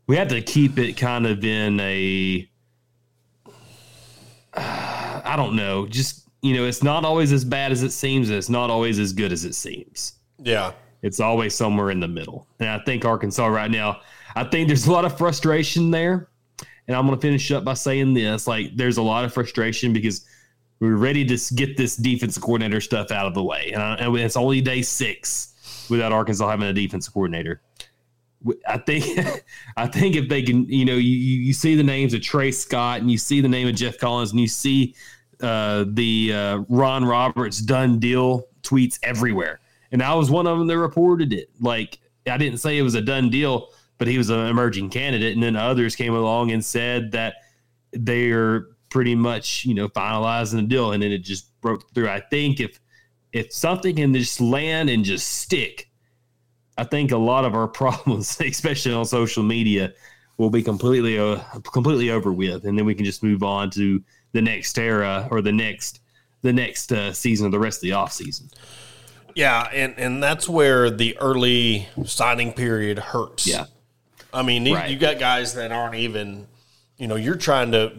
[0.06, 2.48] we have to keep it kind of in a
[4.54, 8.28] I don't know, just you know, it's not always as bad as it seems.
[8.28, 10.12] and It's not always as good as it seems.
[10.38, 10.72] Yeah.
[11.04, 12.46] It's always somewhere in the middle.
[12.60, 14.00] And I think Arkansas right now,
[14.36, 16.30] I think there's a lot of frustration there.
[16.88, 19.92] And I'm going to finish up by saying this like, there's a lot of frustration
[19.92, 20.24] because
[20.80, 23.70] we're ready to get this defensive coordinator stuff out of the way.
[23.74, 27.60] And, I, and it's only day six without Arkansas having a defensive coordinator.
[28.66, 29.04] I think
[29.76, 33.02] I think if they can, you know, you, you see the names of Trey Scott
[33.02, 34.94] and you see the name of Jeff Collins and you see
[35.42, 39.60] uh, the uh, Ron Roberts done deal tweets everywhere,
[39.94, 41.50] and I was one of them that reported it.
[41.61, 45.35] Like I didn't say it was a done deal, but he was an emerging candidate,
[45.35, 47.37] and then others came along and said that
[47.92, 52.09] they're pretty much you know finalizing the deal, and then it just broke through.
[52.09, 52.80] I think if
[53.33, 55.88] if something can just land and just stick,
[56.76, 59.92] I think a lot of our problems, especially on social media,
[60.38, 61.37] will be completely uh,
[61.72, 64.02] completely over with, and then we can just move on to
[64.33, 66.00] the next era or the next
[66.42, 68.50] the next uh, season or the rest of the off season.
[69.35, 73.47] Yeah, and and that's where the early signing period hurts.
[73.47, 73.66] Yeah,
[74.33, 74.90] I mean, right.
[74.90, 76.47] you got guys that aren't even,
[76.99, 77.92] you know, you're trying to,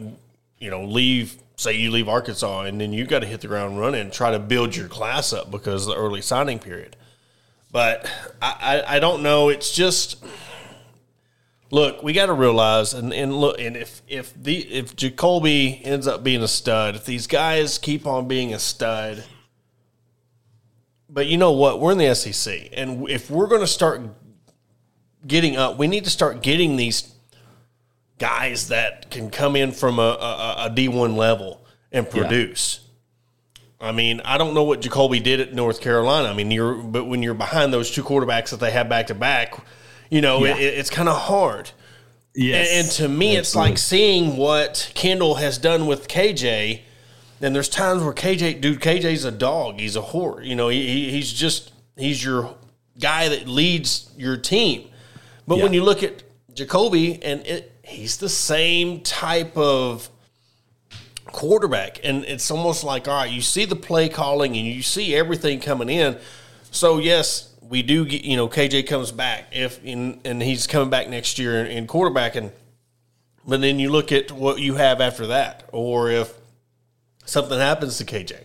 [0.60, 1.38] you know, leave.
[1.58, 4.32] Say you leave Arkansas, and then you got to hit the ground running and try
[4.32, 6.98] to build your class up because of the early signing period.
[7.72, 8.10] But
[8.42, 9.48] I, I, I don't know.
[9.48, 10.22] It's just
[11.72, 16.08] look, we got to realize, and, and look, and if if the if Jacoby ends
[16.08, 19.24] up being a stud, if these guys keep on being a stud,
[21.16, 21.80] but you know what?
[21.80, 24.02] We're in the SEC, and if we're going to start
[25.26, 27.12] getting up, we need to start getting these
[28.20, 32.82] guys that can come in from a, a, a D1 level and produce.
[33.82, 33.88] Yeah.
[33.88, 36.30] I mean, I don't know what Jacoby did at North Carolina.
[36.30, 39.16] I mean, you're but when you're behind those two quarterbacks that they have back to
[39.16, 39.56] back
[40.10, 40.56] you know, yeah.
[40.56, 41.72] it, it's kind of hard.
[42.34, 42.70] Yes.
[42.70, 43.38] And, and to me, Absolutely.
[43.38, 46.82] it's like seeing what Kendal has done with KJ.
[47.42, 49.80] And there's times where KJ, dude, KJ's a dog.
[49.80, 50.46] He's a whore.
[50.46, 52.56] You know, he, he's just, he's your
[53.00, 54.90] guy that leads your team.
[55.48, 55.64] But yeah.
[55.64, 60.10] when you look at Jacoby, and it, he's the same type of
[61.26, 62.00] quarterback.
[62.04, 65.60] And it's almost like, all right, you see the play calling and you see everything
[65.60, 66.18] coming in.
[66.72, 70.90] So, yes, we do get, you know, KJ comes back if in, and he's coming
[70.90, 72.52] back next year in, in quarterbacking.
[73.46, 76.34] But then you look at what you have after that, or if
[77.26, 78.44] something happens to KJ,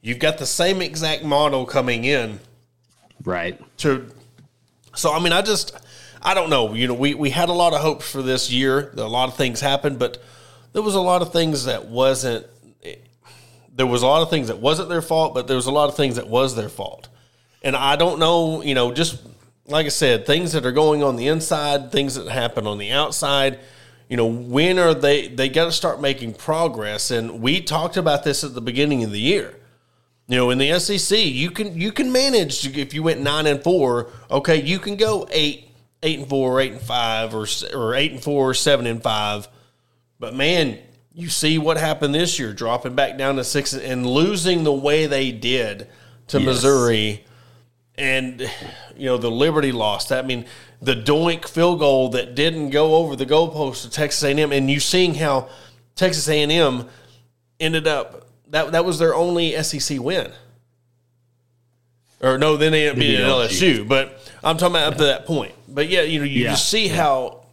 [0.00, 2.40] you've got the same exact model coming in,
[3.24, 3.60] right?
[3.78, 4.10] To
[4.94, 5.76] so I mean, I just
[6.22, 6.74] I don't know.
[6.74, 8.92] You know, we we had a lot of hopes for this year.
[8.96, 10.22] A lot of things happened, but
[10.72, 12.46] there was a lot of things that wasn't.
[13.74, 15.88] There was a lot of things that wasn't their fault, but there was a lot
[15.88, 17.08] of things that was their fault.
[17.62, 19.22] And I don't know, you know, just
[19.66, 22.90] like I said, things that are going on the inside, things that happen on the
[22.90, 23.60] outside.
[24.08, 25.28] You know, when are they?
[25.28, 27.10] They got to start making progress.
[27.10, 29.54] And we talked about this at the beginning of the year.
[30.28, 33.62] You know, in the SEC, you can you can manage if you went nine and
[33.62, 34.10] four.
[34.30, 35.70] Okay, you can go eight,
[36.02, 39.48] eight and four, eight and five, or or eight and four, seven and five.
[40.18, 40.78] But man,
[41.12, 45.06] you see what happened this year, dropping back down to six and losing the way
[45.06, 45.88] they did
[46.28, 46.46] to yes.
[46.46, 47.24] Missouri
[47.98, 48.40] and
[48.96, 50.12] you know the Liberty lost.
[50.12, 50.46] I mean,
[50.80, 54.80] the doink field goal that didn't go over the goalpost of Texas A&M, and you
[54.80, 55.48] seeing how
[55.96, 56.86] Texas A&M
[57.58, 60.32] ended up that that was their only SEC win.
[62.20, 63.86] Or no, then they ended up being LSU.
[63.86, 65.54] But I'm talking about up to that point.
[65.68, 66.50] But yeah, you know, you yeah.
[66.50, 67.46] just see how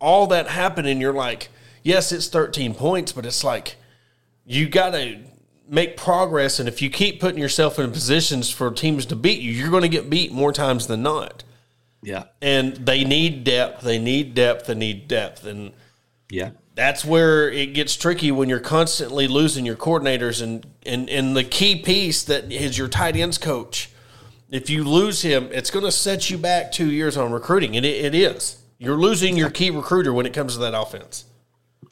[0.00, 1.48] all that happened, and you're like,
[1.82, 3.76] yes, it's 13 points, but it's like
[4.44, 5.18] you got to
[5.68, 9.52] make progress, and if you keep putting yourself in positions for teams to beat you,
[9.52, 11.42] you're going to get beat more times than not.
[12.04, 12.24] Yeah.
[12.42, 13.82] And they need depth.
[13.82, 14.66] They need depth.
[14.66, 15.44] They need depth.
[15.46, 15.72] And
[16.30, 21.36] yeah, that's where it gets tricky when you're constantly losing your coordinators and and and
[21.36, 23.90] the key piece that is your tight ends coach.
[24.50, 27.84] If you lose him, it's going to set you back two years on recruiting, and
[27.84, 28.62] it, it is.
[28.78, 31.24] You're losing your key recruiter when it comes to that offense.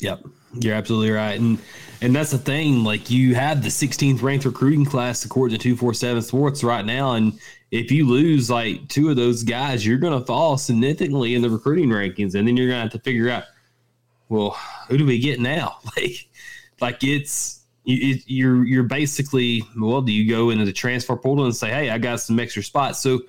[0.00, 0.26] Yep,
[0.60, 1.58] you're absolutely right, and
[2.02, 2.84] and that's the thing.
[2.84, 7.38] Like you have the 16th ranked recruiting class according to 247 Sports right now, and
[7.72, 11.48] if you lose like two of those guys, you're going to fall significantly in the
[11.48, 13.44] recruiting rankings, and then you're going to have to figure out,
[14.28, 14.50] well,
[14.88, 15.78] who do we get now?
[15.96, 16.28] Like,
[16.80, 21.56] like it's it, you're you're basically well, do you go into the transfer portal and
[21.56, 23.00] say, hey, I got some extra spots?
[23.00, 23.20] So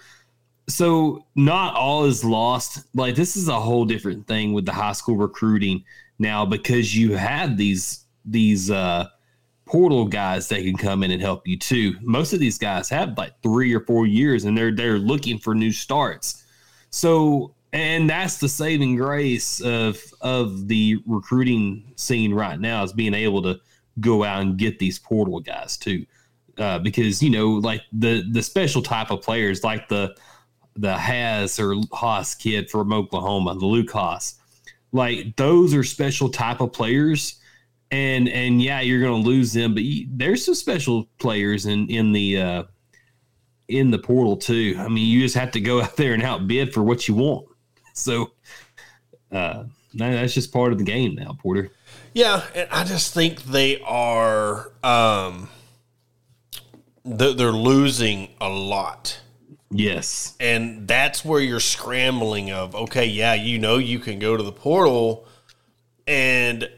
[0.68, 2.86] so not all is lost.
[2.96, 5.84] Like this is a whole different thing with the high school recruiting
[6.20, 9.08] now because you have these these uh
[9.74, 11.96] portal guys that can come in and help you too.
[12.04, 15.56] Most of these guys have like three or four years and they're they're looking for
[15.56, 16.44] new starts.
[16.92, 23.16] So and that's the saving grace of of the recruiting scene right now is being
[23.16, 23.60] able to
[24.00, 26.06] go out and get these portal guys too.
[26.60, 30.16] Uh, because you know, like the the special type of players like the
[30.76, 34.36] the Has or Haas kid from Oklahoma, the Luke Hasz.
[34.92, 37.40] Like those are special type of players,
[37.94, 41.90] and and yeah, you're going to lose them, but you, there's some special players in
[41.90, 42.64] in the uh,
[43.68, 44.76] in the portal too.
[44.80, 47.48] I mean, you just have to go out there and outbid for what you want.
[47.96, 48.32] So
[49.32, 51.70] uh, that's just part of the game now, Porter.
[52.16, 55.48] Yeah, and I just think they are um,
[57.06, 59.22] they're losing a lot
[59.74, 60.36] Yes.
[60.40, 64.52] And that's where you're scrambling of, okay, yeah, you know you can go to the
[64.52, 65.28] portal
[66.06, 66.70] and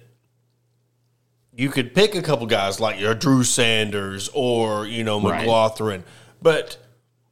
[1.56, 5.88] you could pick a couple guys like your Drew Sanders or, you know, McGlothern.
[5.88, 6.04] Right.
[6.42, 6.78] But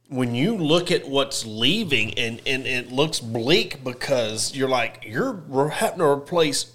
[0.08, 5.68] when you look at what's leaving and, and it looks bleak because you're like, you're
[5.68, 6.72] having to replace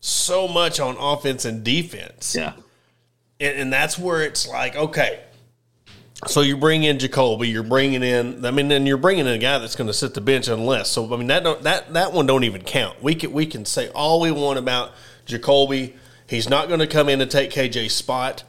[0.00, 2.34] so much on offense and defense.
[2.36, 2.52] Yeah.
[3.40, 5.20] And, and that's where it's like, okay,
[6.26, 8.44] so you bring in Jacoby, you're bringing in.
[8.44, 10.90] I mean, then you're bringing in a guy that's going to sit the bench unless.
[10.90, 13.02] So I mean, that don't, that that one don't even count.
[13.02, 14.92] We can we can say all we want about
[15.26, 15.96] Jacoby.
[16.28, 18.44] He's not going to come in and take KJ's spot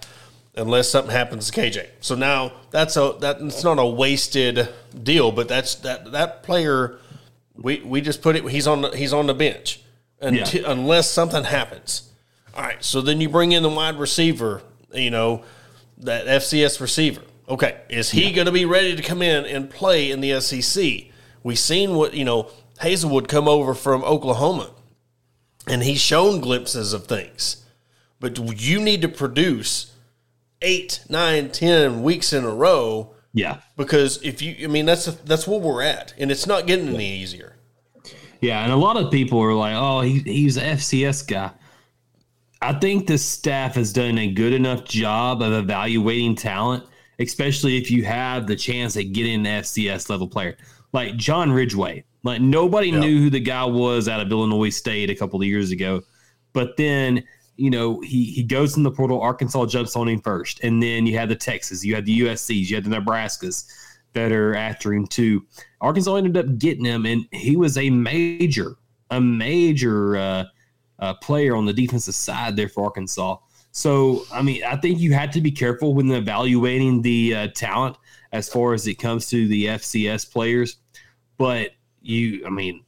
[0.56, 1.88] unless something happens to KJ.
[2.00, 4.70] So now that's a that it's not a wasted
[5.04, 7.00] deal, but that's that that player.
[7.56, 8.48] We we just put it.
[8.50, 9.82] He's on the, he's on the bench
[10.22, 10.72] until, yeah.
[10.72, 12.10] unless something happens.
[12.56, 12.84] All right.
[12.84, 14.62] So then you bring in the wide receiver.
[14.94, 15.44] You know
[15.98, 18.32] that FCS receiver Okay, is he yeah.
[18.32, 21.04] going to be ready to come in and play in the SEC?
[21.44, 22.50] We've seen what you know
[22.82, 24.72] Haselwood come over from Oklahoma,
[25.68, 27.64] and he's shown glimpses of things.
[28.34, 29.94] But you need to produce
[30.62, 33.14] eight, nine, ten weeks in a row.
[33.34, 36.68] Yeah, because if you, I mean, that's a, that's where we're at, and it's not
[36.68, 37.58] getting any easier.
[38.42, 41.52] Yeah, and a lot of people are like, "Oh, he, he's an FCS guy."
[42.62, 46.86] I think the staff has done a good enough job of evaluating talent
[47.20, 50.58] especially if you have the chance at getting an FCS level player
[50.94, 52.04] like John Ridgeway.
[52.24, 53.02] Like nobody yep.
[53.02, 56.02] knew who the guy was out of Illinois State a couple of years ago,
[56.54, 57.24] but then
[57.58, 59.22] you know he he goes in the portal.
[59.22, 62.70] Arkansas jumps on him first, and then you have the Texas, you have the USC's,
[62.70, 63.66] you have the Nebraskas
[64.14, 65.46] that are after him too.
[65.82, 68.76] Arkansas ended up getting him, and he was a major,
[69.12, 70.46] a major uh,
[71.00, 73.38] uh, player on the defensive side there for Arkansas.
[73.72, 77.98] So, I mean, I think you had to be careful when evaluating the uh, talent
[78.32, 80.78] as far as it comes to the FCS players.
[81.38, 82.86] But you, I mean,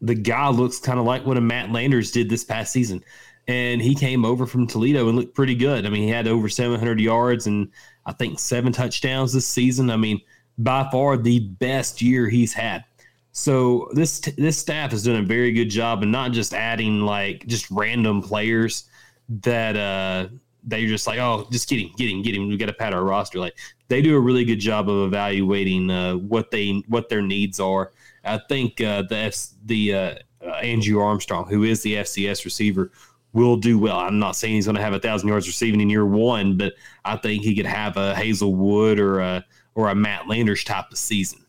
[0.00, 3.02] the guy looks kind of like what a Matt Landers did this past season.
[3.46, 5.84] And he came over from Toledo and looked pretty good.
[5.84, 7.70] I mean, he had over 700 yards and
[8.06, 9.90] I think seven touchdowns this season.
[9.90, 10.20] I mean,
[10.58, 12.84] by far the best year he's had.
[13.32, 17.44] So this this staff has done a very good job and not just adding like
[17.46, 18.84] just random players
[19.28, 20.28] that uh
[20.66, 22.48] that you're just like, oh, just get him, get him, get him.
[22.48, 23.38] We got to pad our roster.
[23.38, 23.56] Like
[23.88, 27.92] they do a really good job of evaluating uh, what they what their needs are.
[28.24, 32.92] I think uh, the F, the uh, uh Andrew Armstrong, who is the FCS receiver,
[33.34, 33.98] will do well.
[33.98, 36.74] I'm not saying he's going to have a thousand yards receiving in year one, but
[37.04, 39.44] I think he could have a Haselwood or a
[39.74, 41.44] or a Matt Landers type of season.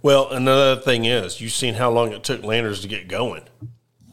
[0.00, 3.42] Well, another thing is, you've seen how long it took Landers to get going.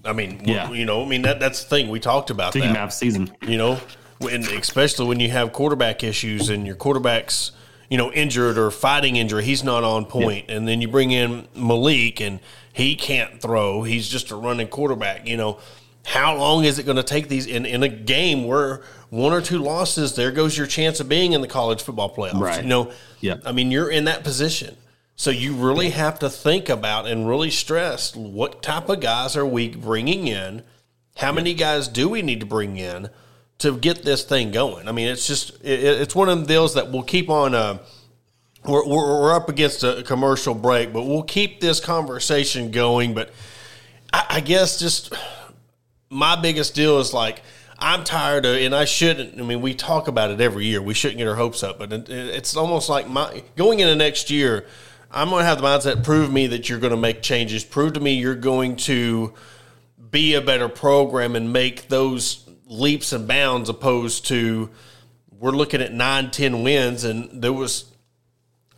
[0.04, 0.71] I mean, yeah.
[0.71, 2.54] you know, I mean that that's the thing we talked about.
[2.54, 3.80] Team that season, you know,
[4.21, 7.52] and especially when you have quarterback issues and your quarterback's
[7.89, 10.56] you know injured or fighting injury, he's not on point, yeah.
[10.56, 12.39] and then you bring in Malik and
[12.71, 13.84] he can't throw.
[13.84, 15.28] He's just a running quarterback.
[15.28, 15.60] You know,
[16.05, 19.41] how long is it going to take these in in a game where one or
[19.41, 22.39] two losses, there goes your chance of being in the college football playoffs.
[22.39, 22.62] Right.
[22.62, 23.38] You know, yeah.
[23.45, 24.77] I mean, you're in that position.
[25.15, 29.45] So you really have to think about and really stress what type of guys are
[29.45, 30.63] we bringing in?
[31.17, 33.09] How many guys do we need to bring in
[33.57, 34.88] to get this thing going?
[34.88, 37.79] I mean, it's just it, it's one of the deals that we'll keep on uh,
[38.65, 43.13] we're, we're, we're up against a commercial break, but we'll keep this conversation going.
[43.13, 43.31] But
[44.13, 45.13] I, I guess just
[46.10, 47.41] my biggest deal is like
[47.78, 49.39] I'm tired of, and I shouldn't.
[49.39, 50.82] I mean, we talk about it every year.
[50.82, 54.30] We shouldn't get our hopes up, but it, it's almost like my going into next
[54.30, 54.65] year.
[55.12, 57.63] I'm going to have the mindset prove me that you're going to make changes.
[57.63, 59.34] Prove to me you're going to
[60.12, 64.69] be a better program and make those leaps and bounds opposed to
[65.39, 67.86] we're looking at nine, ten wins, and there was,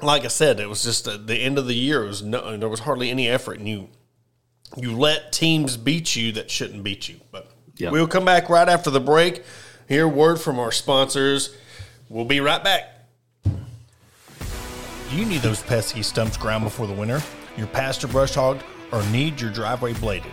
[0.02, 2.04] like I said, it was just uh, the end of the year.
[2.04, 3.90] It was no, there was hardly any effort, and you
[4.78, 7.20] you let teams beat you that shouldn't beat you.
[7.32, 7.92] But yep.
[7.92, 9.44] we'll come back right after the break.
[9.88, 11.56] Hear word from our sponsors.
[12.10, 12.88] We'll be right back.
[13.44, 17.22] Do you need those pesky stumps ground before the winter?
[17.58, 20.32] Your pasture brush hogged, or need your driveway bladed?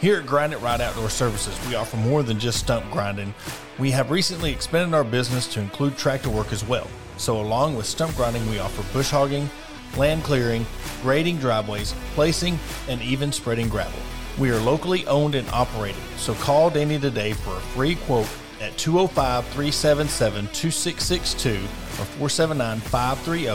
[0.00, 3.32] Here at Grind It Right Outdoor Services, we offer more than just stump grinding.
[3.78, 6.88] We have recently expanded our business to include tractor work as well.
[7.16, 9.48] So, along with stump grinding, we offer bush hogging,
[9.96, 10.66] land clearing,
[11.02, 13.98] grading driveways, placing, and even spreading gravel.
[14.38, 18.28] We are locally owned and operated, so call Danny today for a free quote
[18.60, 23.46] at 205 377 2662 or 479 530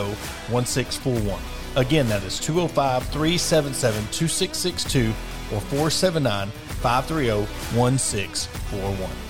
[0.52, 1.40] 1641.
[1.76, 5.08] Again, that is 205 377 2662
[5.54, 7.46] or 479 530
[7.76, 9.27] 1641.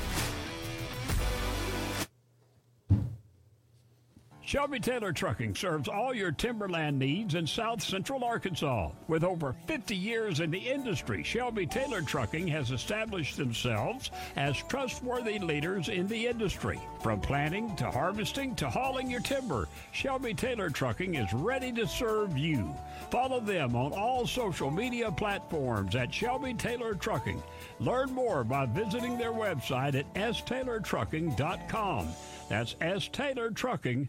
[4.49, 8.89] Shelby Taylor Trucking serves all your timberland needs in south central Arkansas.
[9.07, 15.39] With over 50 years in the industry, Shelby Taylor Trucking has established themselves as trustworthy
[15.39, 16.81] leaders in the industry.
[17.03, 22.39] From planting to harvesting to hauling your timber, Shelby Taylor Trucking is ready to serve
[22.39, 22.75] you.
[23.11, 27.43] Follow them on all social media platforms at Shelby Taylor Trucking.
[27.81, 32.09] Learn more by visiting their website at staylortrucking.com.
[32.49, 34.09] That's staylortrucking.com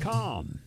[0.00, 0.60] com.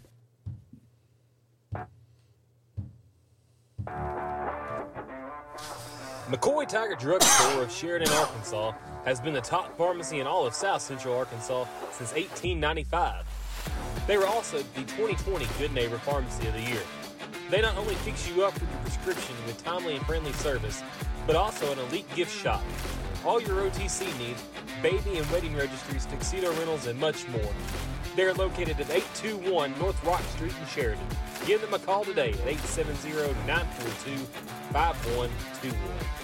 [6.29, 8.73] McCoy Tiger Drug Store of Sheridan, Arkansas
[9.03, 13.25] has been the top pharmacy in all of South Central Arkansas since 1895.
[14.05, 16.81] They were also the 2020 Good Neighbor Pharmacy of the Year.
[17.49, 20.83] They not only fix you up with your prescription with timely and friendly service,
[21.25, 22.61] but also an elite gift shop.
[23.25, 24.43] All your OTC needs,
[24.83, 27.51] baby and wedding registries, tuxedo rentals, and much more.
[28.15, 31.05] They're located at 821 North Rock Street in Sheridan.
[31.45, 33.09] Give them a call today at 870
[33.47, 34.17] 942
[34.73, 36.19] 5121.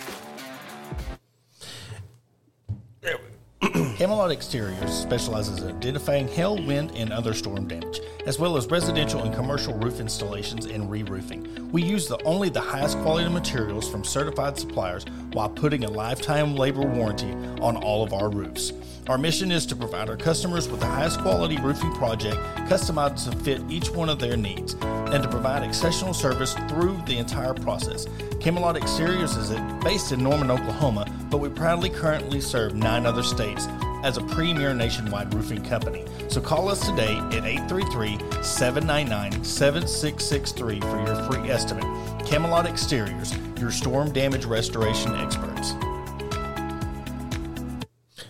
[3.96, 9.24] Camelot Exteriors specializes in identifying hail, wind, and other storm damage, as well as residential
[9.24, 11.72] and commercial roof installations and re-roofing.
[11.72, 16.56] We use the only the highest quality materials from certified suppliers while putting a lifetime
[16.56, 18.72] labor warranty on all of our roofs.
[19.08, 22.38] Our mission is to provide our customers with the highest quality roofing project
[22.70, 27.18] customized to fit each one of their needs and to provide exceptional service through the
[27.18, 28.08] entire process.
[28.40, 29.52] Camelot Exteriors is
[29.84, 33.68] based in Norman, Oklahoma, but we proudly currently serve nine other states
[34.04, 36.06] as a premier nationwide roofing company.
[36.30, 41.86] So call us today at 833 799 7663 for your free estimate.
[42.26, 43.34] Camelot Exteriors,
[43.66, 45.72] your storm damage restoration experts.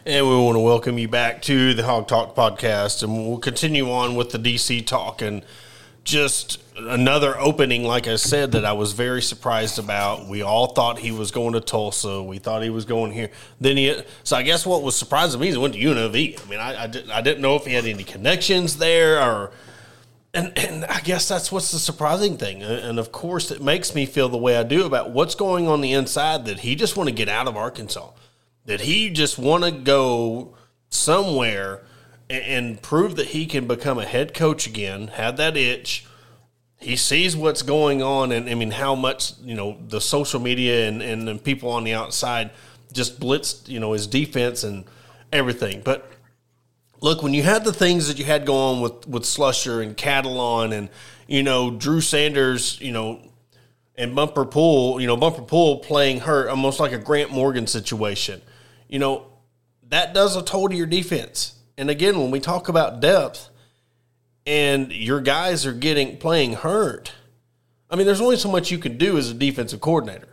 [0.06, 3.04] And we want to welcome you back to the Hog Talk podcast.
[3.04, 5.44] And we'll continue on with the DC talk and
[6.06, 10.26] just another opening, like I said, that I was very surprised about.
[10.26, 12.24] We all thought he was going to Tulsa.
[12.24, 13.30] We thought he was going here.
[13.60, 16.46] Then he, so I guess what was surprising me is he went to UNLV.
[16.46, 19.52] I mean, I, I, didn't, I didn't know if he had any connections there or,
[20.36, 22.62] and, and I guess that's what's the surprising thing.
[22.62, 25.82] And of course, it makes me feel the way I do about what's going on
[25.82, 28.12] the inside that he just want to get out of Arkansas
[28.66, 30.56] that he just want to go
[30.90, 31.84] somewhere
[32.30, 36.06] and, and prove that he can become a head coach again, have that itch.
[36.78, 40.88] He sees what's going on, and I mean, how much, you know, the social media
[40.88, 42.52] and, and, and people on the outside
[42.92, 44.86] just blitzed, you know, his defense and
[45.32, 45.82] everything.
[45.84, 46.10] But
[47.06, 50.74] look, when you had the things that you had going with, with Slusher and Catalon
[50.74, 50.90] and,
[51.28, 53.22] you know, Drew Sanders, you know,
[53.96, 58.42] and Bumper Pool, you know, Bumper Pool playing hurt almost like a Grant Morgan situation
[58.88, 59.26] you know,
[59.90, 61.56] that does a toll to your defense.
[61.78, 63.50] And again, when we talk about depth
[64.46, 67.12] and your guys are getting playing hurt,
[67.90, 70.30] I mean, there's only so much you can do as a defensive coordinator.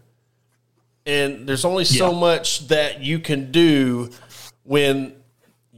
[1.05, 2.21] And there's only so yeah.
[2.21, 4.11] much that you can do
[4.63, 5.15] when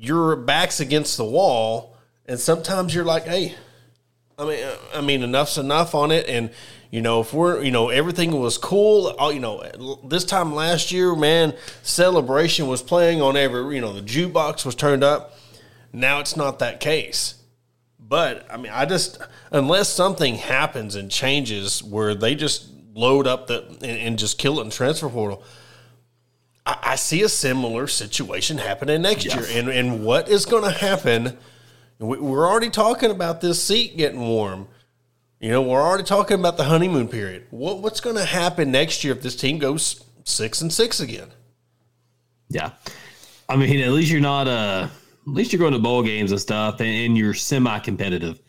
[0.05, 1.97] your back's against the wall.
[2.27, 3.55] And sometimes you're like, hey,
[4.39, 6.29] I mean, I mean, enough's enough on it.
[6.29, 6.51] And
[6.95, 9.65] you know, if we're, you know, everything was cool, all, you know,
[10.05, 11.53] this time last year, man,
[11.83, 15.37] celebration was playing on every, you know, the jukebox was turned up.
[15.93, 17.35] Now it's not that case.
[17.99, 23.49] But I mean, I just unless something happens and changes where they just load up
[23.49, 25.43] the and, and just kill it in transfer portal.
[26.67, 30.71] I, I see a similar situation happening next year, and and what is going to
[30.79, 31.37] happen?
[31.99, 34.69] We, we're already talking about this seat getting warm.
[35.41, 37.47] You know, we're already talking about the honeymoon period.
[37.51, 41.29] What what's going to happen next year if this team goes six and six again?
[42.49, 42.71] Yeah,
[43.49, 44.89] I mean, at least you're not uh,
[45.27, 48.41] at least you're going to bowl games and stuff, and, and you're semi-competitive.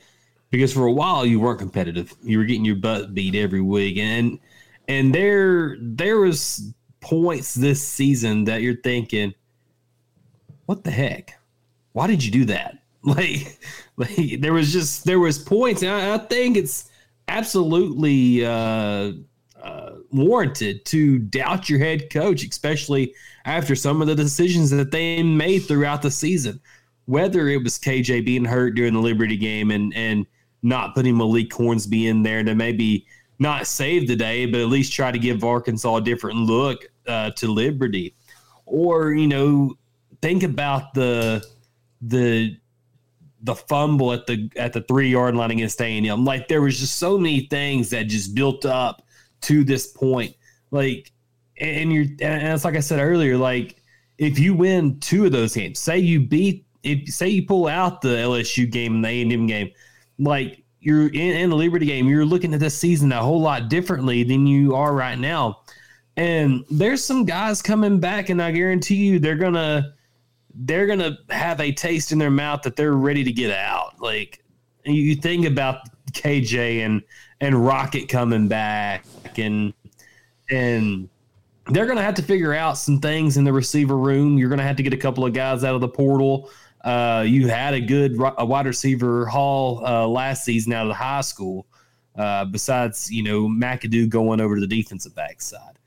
[0.52, 3.98] Because for a while you weren't competitive, you were getting your butt beat every week,
[3.98, 4.40] and
[4.88, 6.74] and there there was
[7.06, 9.34] points this season that you're thinking,
[10.66, 11.38] what the heck?
[11.94, 12.80] Why did you do that?
[13.06, 13.60] Like,
[13.98, 16.90] like there was just there was points, and I, I think it's
[17.28, 19.12] absolutely uh,
[19.62, 23.14] uh, warranted to doubt your head coach, especially
[23.46, 26.60] after some of the decisions that they made throughout the season.
[27.06, 30.26] Whether it was KJ being hurt during the Liberty game and and
[30.64, 33.06] not putting Malik Hornsby in there to maybe
[33.40, 37.32] not save the day, but at least try to give Arkansas a different look uh,
[37.32, 38.16] to Liberty,
[38.66, 39.76] or you know,
[40.22, 41.46] think about the
[42.02, 42.58] the
[43.44, 46.26] the fumble at the at the three yard line against A&M.
[46.26, 49.06] Like there was just so many things that just built up
[49.42, 50.36] to this point.
[50.72, 51.12] Like,
[51.60, 53.38] and you're and it's like I said earlier.
[53.38, 53.82] Like
[54.18, 58.02] if you win two of those games, say you beat, if say you pull out
[58.02, 59.72] the LSU game and the A&M game,
[60.18, 63.70] like you're in, in the Liberty game, you're looking at this season a whole lot
[63.70, 65.62] differently than you are right now.
[66.16, 69.94] And there's some guys coming back, and I guarantee you they're gonna
[70.54, 74.00] they're gonna have a taste in their mouth that they're ready to get out.
[74.00, 74.46] Like
[74.86, 75.80] you think about
[76.12, 77.02] KJ and
[77.42, 79.06] and Rocket coming back,
[79.40, 79.74] and
[80.52, 81.10] and
[81.72, 84.38] they're gonna have to figure out some things in the receiver room.
[84.38, 86.52] You're gonna have to get a couple of guys out of the portal.
[86.86, 90.94] Uh, you had a good a wide receiver haul uh, last season out of the
[90.94, 91.66] high school.
[92.16, 95.78] Uh, besides, you know, McAdoo going over to the defensive backside,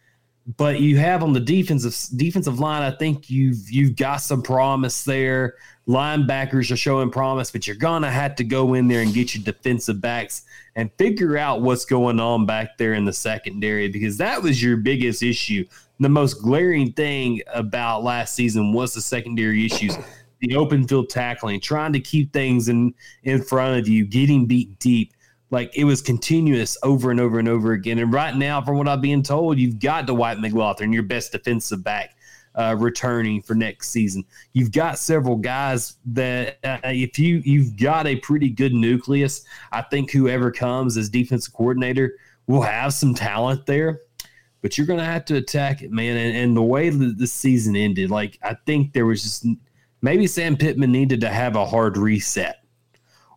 [0.56, 2.82] but you have on the defensive defensive line.
[2.82, 5.54] I think you've you've got some promise there.
[5.86, 9.44] Linebackers are showing promise, but you're gonna have to go in there and get your
[9.44, 10.42] defensive backs
[10.76, 14.76] and figure out what's going on back there in the secondary because that was your
[14.76, 15.66] biggest issue.
[16.00, 19.96] The most glaring thing about last season was the secondary issues,
[20.40, 24.78] the open field tackling, trying to keep things in in front of you, getting beat
[24.78, 25.12] deep
[25.50, 27.98] like it was continuous over and over and over again.
[27.98, 31.82] And right now, from what I'm being told, you've got Dwight McGlothern, your best defensive
[31.82, 32.16] back,
[32.54, 34.24] uh, returning for next season.
[34.52, 39.82] You've got several guys that uh, if you you've got a pretty good nucleus, I
[39.82, 42.16] think whoever comes as defensive coordinator
[42.46, 44.02] will have some talent there.
[44.60, 46.16] But you're going to have to attack it, man.
[46.16, 49.46] And, and the way that the season ended, like I think there was just
[50.00, 52.58] maybe Sam Pittman needed to have a hard reset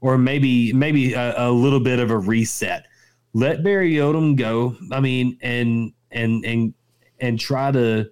[0.02, 2.88] or maybe maybe a, a little bit of a reset.
[3.34, 4.76] Let Barry Odom go.
[4.92, 6.74] I mean, and and and
[7.20, 8.10] and try to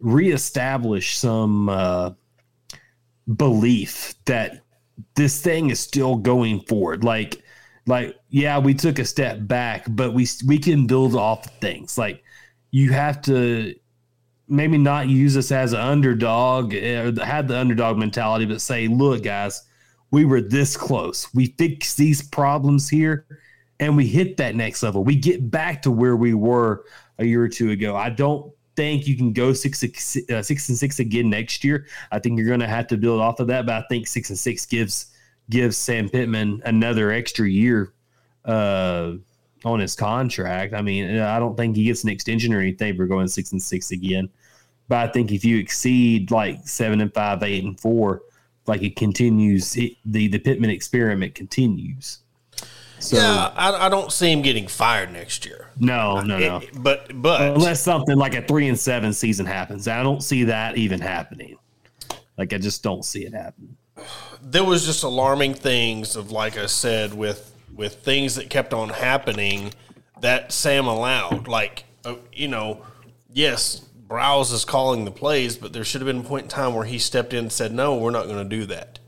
[0.00, 2.12] reestablish some uh,
[3.36, 4.60] belief that
[5.16, 7.04] this thing is still going forward.
[7.04, 7.42] Like,
[7.86, 11.98] like yeah, we took a step back, but we we can build off things.
[11.98, 12.22] Like,
[12.70, 13.74] you have to
[14.54, 19.22] maybe not use us as an underdog or have the underdog mentality, but say, look,
[19.22, 19.62] guys
[20.14, 21.26] we were this close.
[21.34, 23.26] We fixed these problems here
[23.80, 25.02] and we hit that next level.
[25.02, 26.84] We get back to where we were
[27.18, 27.96] a year or two ago.
[27.96, 31.88] I don't think you can go six, six, uh, six and six again next year.
[32.12, 34.30] I think you're going to have to build off of that, but I think six
[34.30, 35.06] and six gives
[35.50, 37.92] gives Sam Pittman another extra year
[38.44, 39.14] uh,
[39.64, 40.74] on his contract.
[40.74, 43.60] I mean, I don't think he gets an extension or anything for going six and
[43.60, 44.28] six again.
[44.88, 48.22] But I think if you exceed like seven and five, eight and four,
[48.66, 49.76] like it continues.
[49.76, 52.18] It, the the Pittman experiment continues.
[52.98, 55.68] So, yeah, I, I, don't see him getting fired next year.
[55.78, 56.56] No, no, no.
[56.58, 60.44] It, but but unless something like a three and seven season happens, I don't see
[60.44, 61.58] that even happening.
[62.38, 63.76] Like I just don't see it happening.
[64.40, 68.88] There was just alarming things of like I said with with things that kept on
[68.88, 69.74] happening
[70.20, 71.46] that Sam allowed.
[71.46, 72.86] Like uh, you know,
[73.30, 76.74] yes, Briles is calling the plays, but there should have been a point in time
[76.74, 78.98] where he stepped in and said, "No, we're not going to do that."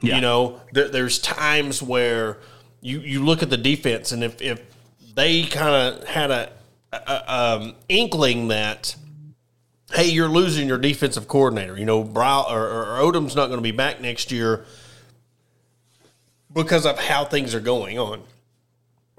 [0.00, 0.16] Yeah.
[0.16, 2.38] You know, there, there's times where
[2.80, 4.60] you you look at the defense, and if if
[5.14, 6.52] they kind of had a,
[6.92, 8.94] a um, inkling that,
[9.92, 11.78] hey, you're losing your defensive coordinator.
[11.78, 14.64] You know, Brow or, or Odom's not going to be back next year
[16.52, 18.22] because of how things are going on.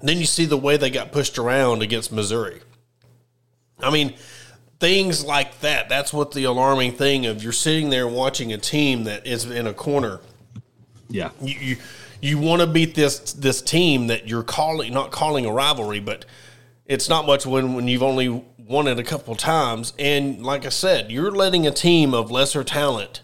[0.02, 2.62] Then you see the way they got pushed around against Missouri.
[3.80, 4.14] I mean,
[4.80, 5.90] things like that.
[5.90, 9.68] That's what the alarming thing of you're sitting there watching a team that is in
[9.68, 10.20] a corner.
[11.10, 11.32] Yeah.
[11.42, 11.78] You, you
[12.22, 16.26] you want to beat this this team that you're calling not calling a rivalry, but
[16.86, 19.94] it's not much when when you've only won it a couple times.
[20.00, 23.22] And like I said, you're letting a team of lesser talent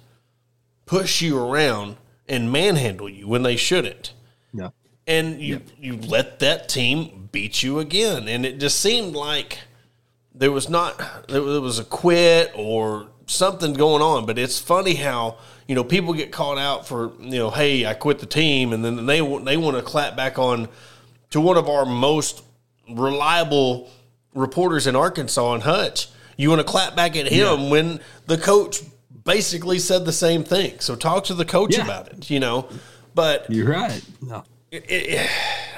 [0.86, 1.97] push you around
[2.28, 4.14] and manhandle you when they shouldn't.
[4.54, 4.70] Yeah.
[5.08, 9.60] And you you let that team beat you again, and it just seemed like
[10.42, 14.26] there was not there was a quit or something going on.
[14.26, 15.38] But it's funny how
[15.68, 18.84] you know people get called out for you know, hey, I quit the team, and
[18.84, 20.68] then they they want to clap back on
[21.30, 22.44] to one of our most
[22.89, 23.89] reliable
[24.34, 26.08] reporters in Arkansas and Hutch.
[26.38, 28.82] You want to clap back at him when the coach
[29.24, 30.80] basically said the same thing.
[30.80, 31.84] So talk to the coach Yeah.
[31.84, 32.68] about it, you know.
[33.14, 34.02] But You're right.
[34.24, 34.44] No.
[34.74, 35.28] I,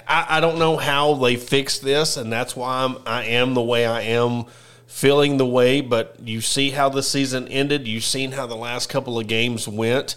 [0.08, 3.86] I don't know how they fix this, and that's why I'm I am the way
[3.86, 4.46] I am,
[4.86, 5.82] feeling the way.
[5.82, 7.88] But you see how the season ended.
[7.88, 10.16] You've seen how the last couple of games went,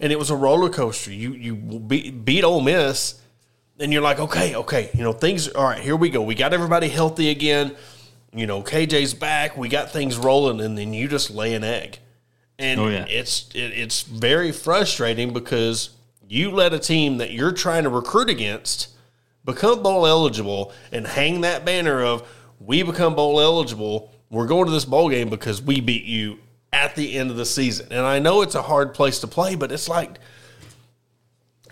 [0.00, 1.12] and it was a roller coaster.
[1.12, 3.20] You you beat, beat Ole Miss,
[3.78, 5.48] and you're like, okay, okay, you know things.
[5.48, 6.20] All right, here we go.
[6.22, 7.74] We got everybody healthy again.
[8.34, 9.56] You know, KJ's back.
[9.56, 11.98] We got things rolling, and then you just lay an egg,
[12.58, 13.06] and Oh, yeah.
[13.08, 15.90] it's it, it's very frustrating because
[16.30, 18.88] you let a team that you're trying to recruit against
[19.44, 22.26] become bowl eligible and hang that banner of
[22.60, 24.14] we become bowl eligible.
[24.30, 26.38] We're going to this bowl game because we beat you
[26.72, 27.88] at the end of the season.
[27.90, 30.20] And I know it's a hard place to play, but it's like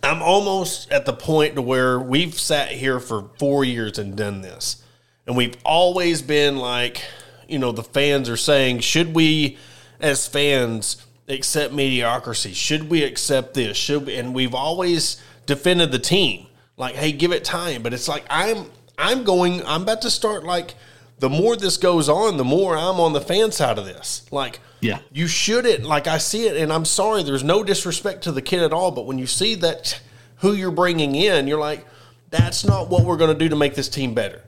[0.02, 4.40] I'm almost at the point to where we've sat here for four years and done
[4.40, 4.82] this.
[5.24, 7.04] And we've always been like,
[7.46, 9.56] you know, the fans are saying, should we
[10.00, 12.52] as fans accept mediocrity?
[12.52, 13.76] Should we accept this?
[13.76, 14.16] Should we?
[14.16, 16.46] And we've always defended the team.
[16.76, 17.82] Like, hey, give it time.
[17.82, 18.66] But it's like I'm
[18.96, 20.74] I'm going, I'm about to start like
[21.18, 24.24] the more this goes on, the more I'm on the fan side of this.
[24.30, 25.00] Like, Yeah.
[25.12, 27.22] you shouldn't like I see it, and I'm sorry.
[27.24, 30.00] There's no disrespect to the kid at all, but when you see that
[30.36, 31.84] who you're bringing in, you're like,
[32.30, 34.42] that's not what we're going to do to make this team better.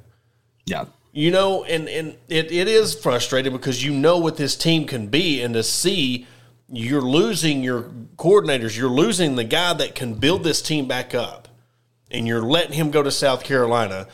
[0.67, 0.85] Yeah.
[1.13, 5.09] You know, and and it, it is frustrating because you know what this team can
[5.09, 6.29] be, and to see
[6.71, 7.83] you're losing your
[8.17, 11.49] coordinators, you're losing the guy that can build this team back up,
[12.11, 14.07] and you're letting him go to South Carolina.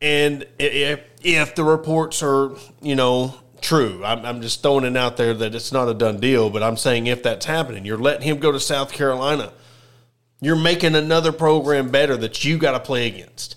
[0.00, 5.16] And if if the reports are you know true, I'm, I'm just throwing it out
[5.16, 8.22] there that it's not a done deal, but I'm saying if that's happening, you're letting
[8.22, 9.52] him go to South Carolina.
[10.40, 13.56] You're making another program better that you got to play against.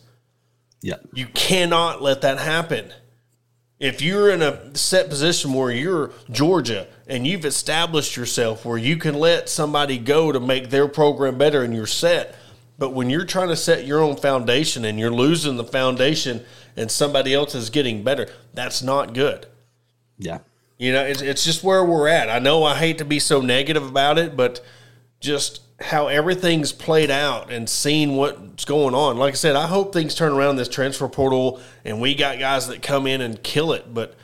[0.81, 0.95] Yeah.
[1.13, 2.93] You cannot let that happen.
[3.79, 8.97] If you're in a set position where you're Georgia and you've established yourself where you
[8.97, 12.35] can let somebody go to make their program better and you're set,
[12.77, 16.43] but when you're trying to set your own foundation and you're losing the foundation
[16.75, 19.47] and somebody else is getting better, that's not good.
[20.17, 20.39] Yeah.
[20.77, 22.29] You know, it's, it's just where we're at.
[22.29, 24.63] I know I hate to be so negative about it, but
[25.21, 29.17] just how everything's played out and seeing what's going on.
[29.17, 32.39] Like I said, I hope things turn around in this transfer portal and we got
[32.39, 34.15] guys that come in and kill it, but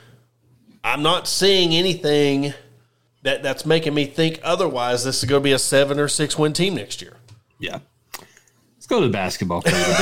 [0.84, 2.53] I'm not seeing anything
[3.24, 6.38] that that's making me think otherwise this is going to be a 7 or 6
[6.38, 7.18] win team next year.
[7.60, 7.80] Yeah.
[8.76, 9.93] Let's go to the basketball for a little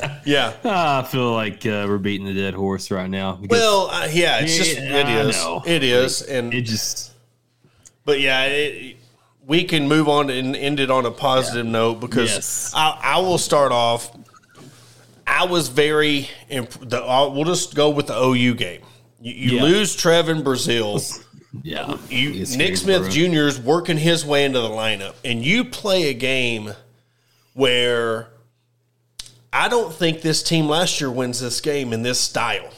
[0.00, 0.10] bit.
[0.24, 0.54] Yeah.
[0.64, 3.38] I feel like uh, we're beating the dead horse right now.
[3.48, 5.44] Well, uh, yeah, it's just Yeah, it I is.
[5.66, 7.12] It is and it just
[8.04, 8.96] But yeah, it,
[9.46, 12.72] we can move on and end it on a positive note because Yes.
[12.74, 14.10] I, I will start off.
[15.26, 16.28] I was very.
[16.48, 18.82] Imp- the, uh, we'll just go with the OU game.
[19.20, 19.62] You, you Yeah.
[19.62, 21.22] lose Trevon Brazile.
[21.62, 21.96] yeah.
[22.08, 23.46] You Nick Smith Jr.
[23.46, 26.72] is working his way into the lineup, and you play a game
[27.54, 28.28] where
[29.52, 32.70] I don't think this team last year wins this game in this style.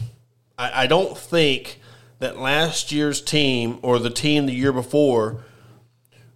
[0.58, 1.80] I, I don't think
[2.18, 5.44] that last year's team or the team the year before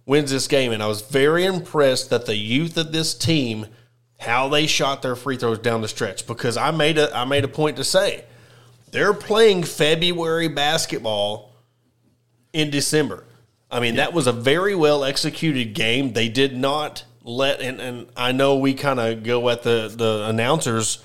[0.05, 0.71] wins this game.
[0.71, 3.67] And I was very impressed that the youth of this team,
[4.19, 6.27] how they shot their free throws down the stretch.
[6.27, 8.25] Because I made a I made a point to say
[8.91, 11.53] they're playing February basketball
[12.53, 13.25] in December.
[13.69, 16.13] I mean, that was a very well executed game.
[16.13, 20.25] They did not let and, and I know we kind of go at the the
[20.27, 21.03] announcers,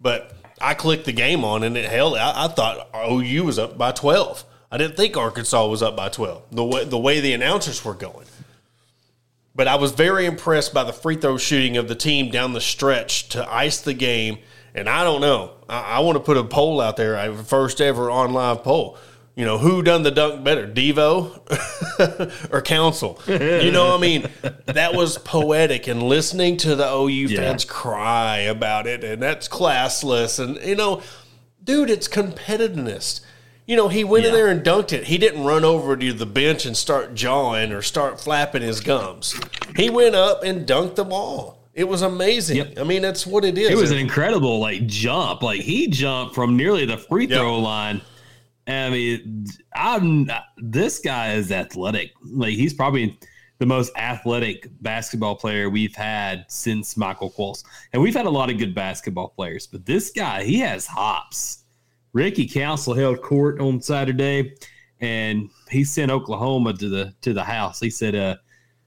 [0.00, 2.16] but I clicked the game on and it held.
[2.16, 4.44] I, I thought OU was up by twelve.
[4.74, 6.42] I didn't think Arkansas was up by twelve.
[6.50, 8.26] The way the way the announcers were going.
[9.54, 12.60] But I was very impressed by the free throw shooting of the team down the
[12.60, 14.38] stretch to ice the game.
[14.74, 15.52] And I don't know.
[15.68, 18.98] I, I want to put a poll out there, a first ever on live poll.
[19.36, 21.38] You know, who done the dunk better, Devo
[22.52, 23.20] or Council?
[23.28, 24.28] You know, I mean,
[24.66, 25.86] that was poetic.
[25.86, 30.40] And listening to the OU fans cry about it, and that's classless.
[30.40, 31.00] And, you know,
[31.62, 33.20] dude, it's competitiveness.
[33.66, 35.04] You know, he went in there and dunked it.
[35.04, 39.34] He didn't run over to the bench and start jawing or start flapping his gums.
[39.76, 41.68] He went up and dunked the ball.
[41.72, 42.58] It was amazing.
[42.58, 42.78] Yep.
[42.78, 43.70] I mean, that's what it is.
[43.70, 45.42] It was an incredible like jump.
[45.42, 47.38] Like he jumped from nearly the free Yep.
[47.38, 48.00] throw line.
[48.66, 52.12] I mean, I'm this guy is athletic.
[52.22, 53.18] Like he's probably
[53.58, 57.64] the most athletic basketball player we've had since Michael Qualls.
[57.92, 61.63] And we've had a lot of good basketball players, but this guy, he has hops.
[62.14, 64.54] Ricky Council held court on Saturday
[65.00, 67.80] and he sent Oklahoma to the to the house.
[67.80, 68.36] He said, uh,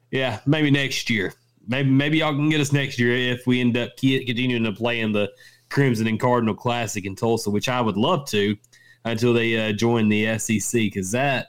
[0.09, 1.33] yeah, maybe next year.
[1.67, 5.01] Maybe maybe y'all can get us next year if we end up continuing to play
[5.01, 5.29] in the
[5.69, 8.55] Crimson and Cardinal Classic in Tulsa, which I would love to
[9.03, 11.47] until they uh, join the SEC because that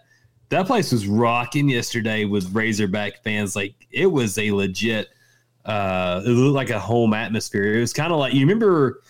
[0.48, 3.54] that place was rocking yesterday with Razorback fans.
[3.54, 5.08] Like it was a legit,
[5.64, 7.74] uh, it looked like a home atmosphere.
[7.74, 9.02] It was kind of like you remember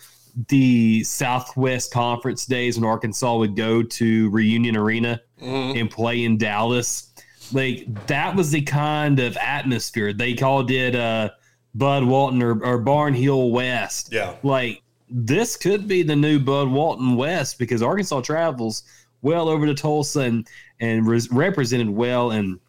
[0.47, 7.11] the Southwest Conference days when Arkansas would go to Reunion Arena and play in Dallas.
[7.51, 10.95] Like that was the kind of atmosphere they called it.
[10.95, 11.31] Uh,
[11.75, 14.11] Bud Walton or, or Barnhill West.
[14.11, 14.35] Yeah.
[14.43, 18.83] Like this could be the new Bud Walton West because Arkansas travels
[19.21, 20.47] well over to Tulsa and
[20.79, 22.59] and res- represented well and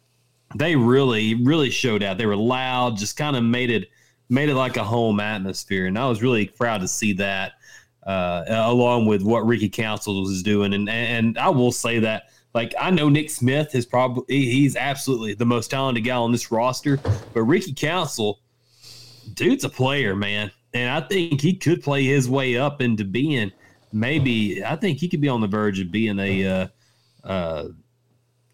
[0.55, 2.17] they really really showed out.
[2.17, 3.89] They were loud, just kind of made it
[4.29, 7.53] made it like a home atmosphere, and I was really proud to see that.
[8.03, 12.73] Uh, along with what Ricky Council was doing, and and I will say that like
[12.79, 16.99] I know Nick Smith is probably he's absolutely the most talented guy on this roster,
[17.33, 18.39] but Ricky Council,
[19.35, 23.51] dude's a player, man, and I think he could play his way up into being
[23.93, 24.63] maybe.
[24.63, 26.67] I think he could be on the verge of being a uh,
[27.23, 27.67] uh,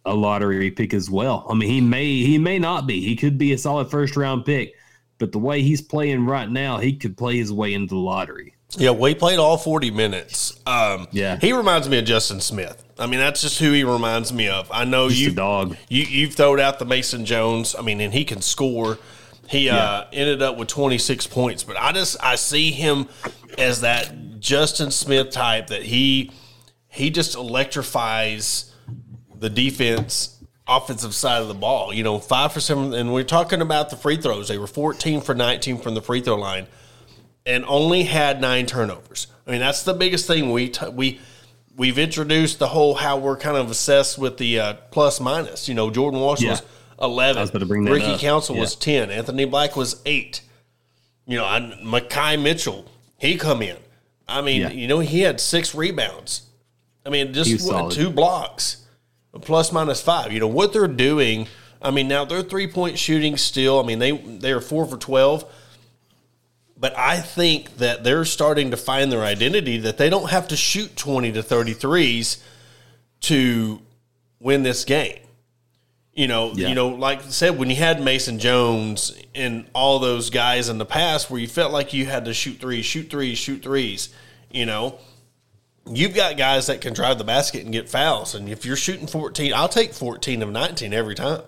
[0.05, 1.45] a lottery pick as well.
[1.49, 3.01] I mean, he may he may not be.
[3.01, 4.73] He could be a solid first round pick,
[5.17, 8.56] but the way he's playing right now, he could play his way into the lottery.
[8.71, 10.59] Yeah, he played all 40 minutes.
[10.65, 11.37] Um, Yeah.
[11.39, 12.83] He reminds me of Justin Smith.
[12.99, 14.69] I mean, that's just who he reminds me of.
[14.71, 15.77] I know Just you dog.
[15.87, 17.75] You, you've thrown out the Mason Jones.
[17.77, 18.97] I mean, and he can score.
[19.47, 23.07] He uh, ended up with 26 points, but I just I see him
[23.57, 26.31] as that Justin Smith type that he
[26.89, 28.73] he just electrifies
[29.39, 31.93] the defense offensive side of the ball.
[31.93, 34.49] You know, five for seven, and we're talking about the free throws.
[34.49, 36.67] They were 14 for 19 from the free throw line
[37.47, 39.27] and only had nine turnovers.
[39.47, 41.19] I mean, that's the biggest thing we t- we
[41.75, 45.67] we've introduced the whole how we're kind of assessed with the uh, plus minus.
[45.67, 46.51] You know, Jordan Walsh Yeah.
[46.51, 46.61] was
[47.01, 47.37] eleven.
[47.37, 48.19] I was to bring that Ricky up.
[48.19, 49.09] Council was ten.
[49.09, 50.41] Anthony Black was eight.
[51.25, 52.85] You know, and Makhi Mitchell
[53.17, 53.77] he come in.
[54.27, 54.69] I mean, Yeah.
[54.71, 56.41] you know, he had six rebounds.
[57.05, 58.85] I mean, just what, two blocks,
[59.41, 60.33] plus minus five.
[60.33, 61.47] You know what they're doing.
[61.81, 63.79] I mean, now they're three point shooting still.
[63.79, 65.45] I mean, they they are four for twelve.
[66.79, 70.55] But I think that they're starting to find their identity that they don't have to
[70.55, 72.37] shoot 20 to 33s
[73.21, 73.81] to
[74.39, 75.17] win this game.
[76.13, 76.69] You know, Yeah.
[76.69, 80.77] you know, like I said, when you had Mason Jones and all those guys in
[80.77, 84.09] the past where you felt like you had to shoot threes, shoot threes, shoot threes,
[84.51, 84.99] you know,
[85.91, 88.35] you've got guys that can drive the basket and get fouls.
[88.35, 91.41] And if you're shooting 14, I'll take 14 of 19 every time.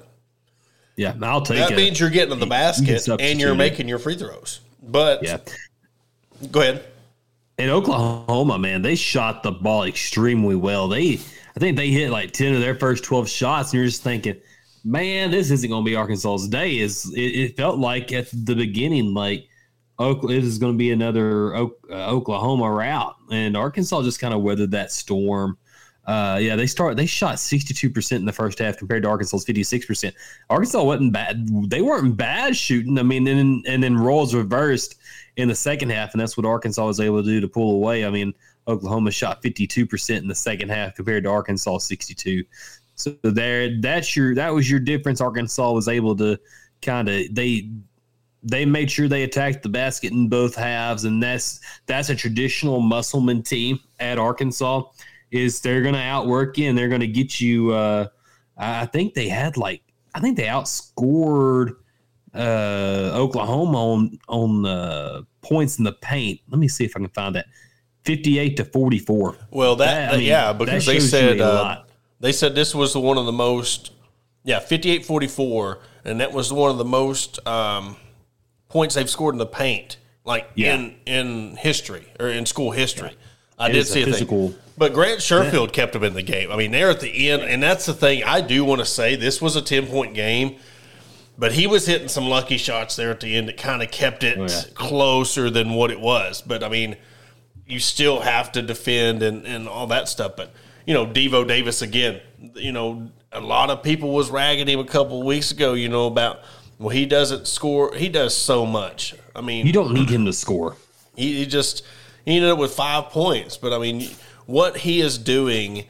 [0.96, 1.78] Yeah, I'll take That it.
[1.78, 4.60] means you're getting to the basket and you're making your free throws.
[4.92, 5.38] But yeah.
[6.52, 6.86] go ahead.
[7.58, 10.88] In Oklahoma, man, they shot the ball extremely well.
[10.88, 11.14] They,
[11.56, 14.40] I think they hit like ten of their first twelve shots, and you're just thinking,
[14.84, 16.80] man, this isn't going to be Arkansas's day.
[16.80, 19.48] Is it, it felt like at the beginning, like
[20.00, 24.72] Oklahoma is going to be another uh, Oklahoma route, and Arkansas just kind of weathered
[24.72, 25.58] that storm.
[26.10, 26.98] Uh, yeah, they start.
[26.98, 30.16] They shot sixty two percent in the first half compared to Arkansas's fifty six percent.
[30.50, 31.48] Arkansas wasn't bad.
[31.70, 32.98] They weren't bad shooting.
[32.98, 34.96] I mean, and and then roles reversed
[35.38, 38.06] in the second half, and that's what Arkansas was able to do to pull away.
[38.06, 38.34] I mean,
[38.68, 42.44] Oklahoma shot fifty two percent in the second half compared to Arkansas sixty two.
[42.96, 45.22] So there, that's your that was your difference.
[45.22, 46.40] Arkansas was able to
[46.82, 47.70] kind of they
[48.42, 52.80] they made sure they attacked the basket in both halves, and that's that's a traditional
[52.80, 54.82] Musselman team at Arkansas.
[55.32, 57.72] Is they're going to outwork you and they're going to get you.
[57.72, 58.08] Uh,
[58.58, 59.82] I think they had like
[60.16, 61.76] I think they outscored
[62.34, 66.42] uh, Oklahoma on on uh, points in the paint.
[66.50, 67.46] Let me see if I can find that.
[68.06, 69.38] Fifty-eight to forty-four.
[69.52, 71.84] Well, that, That- I mean, yeah, because they said uh,
[72.20, 73.92] they said this was the one of the most
[74.46, 77.98] yeah 58-44 and that was one of the most um,
[78.70, 80.76] points they've scored in the paint like Yeah.
[80.76, 83.12] in in history or in school history.
[83.60, 84.60] I It did see a physical- thing.
[84.80, 86.52] But Grant Sherfield kept them in the game.
[86.52, 88.24] I mean, they're at the end, and that's the thing.
[88.24, 90.56] I do want to say this was a ten point game,
[91.38, 94.24] but he was hitting some lucky shots there at the end that kind of kept
[94.24, 94.62] it Oh, yeah.
[94.76, 96.42] closer than what it was.
[96.42, 96.96] But I mean,
[97.68, 100.38] you still have to defend and, and all that stuff.
[100.38, 100.54] But
[100.88, 102.22] you know, Devo Davis again.
[102.56, 105.74] You know, a lot of people was ragging him a couple of weeks ago.
[105.74, 106.40] You know about
[106.78, 107.94] well, he doesn't score.
[107.96, 109.14] He does so much.
[109.36, 110.78] I mean, You don't need him to score.
[111.18, 111.84] he, he just
[112.24, 113.58] he ended up with five points.
[113.58, 114.10] But I mean,
[114.50, 115.86] what he is doing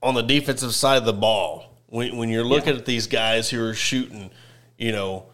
[0.00, 3.64] on the defensive side of the ball, when, when you're looking at these guys who
[3.64, 4.30] are shooting,
[4.78, 5.26] you know,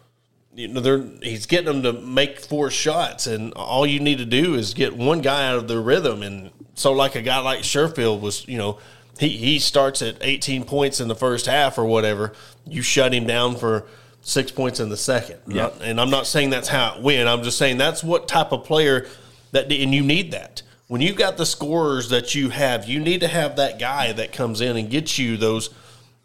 [0.53, 4.25] you know, they're he's getting them to make four shots, and all you need to
[4.25, 6.23] do is get one guy out of the rhythm.
[6.23, 8.79] And so, like a guy like Sherfield was, you know,
[9.19, 12.33] he he starts at 18 points in the first half or whatever.
[12.65, 13.85] You shut him down for
[14.21, 15.39] six points in the second.
[15.47, 15.69] Yeah.
[15.81, 17.29] And I'm not saying that's how it went.
[17.29, 19.07] I'm just saying that's what type of player
[19.51, 20.63] that, and you need that.
[20.91, 24.33] When you've got the scorers that you have, you need to have that guy that
[24.33, 25.69] comes in and gets you those.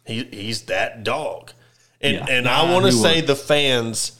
[0.05, 1.53] He, he's that dog.
[2.01, 2.25] And, Yeah.
[2.29, 4.19] and I want to say the fans,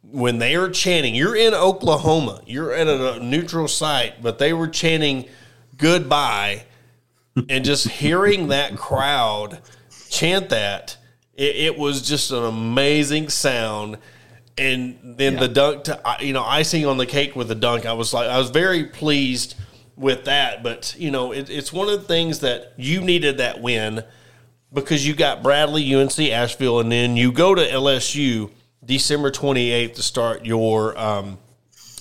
[0.00, 4.66] when they are chanting, you're in Oklahoma, you're at a neutral site, but they were
[4.66, 5.26] chanting
[5.76, 6.64] goodbye
[7.50, 9.60] and just hearing that crowd
[10.08, 10.96] chant that,
[11.34, 13.98] it, it was just an amazing sound.
[14.56, 17.92] And then the dunk, to, you know, icing on the cake with the dunk, I
[17.92, 19.54] was like, I was very pleased
[19.96, 20.62] with that.
[20.62, 24.04] But you know, it, it's one of the things that you needed that win
[24.72, 28.50] because you got Bradley, UNC, Asheville, and then you go to LSU
[28.84, 30.98] December 28th to start your.
[30.98, 31.38] Um,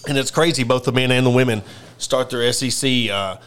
[0.08, 1.64] and it's crazy, both the men and the women
[1.98, 3.38] start their SEC uh,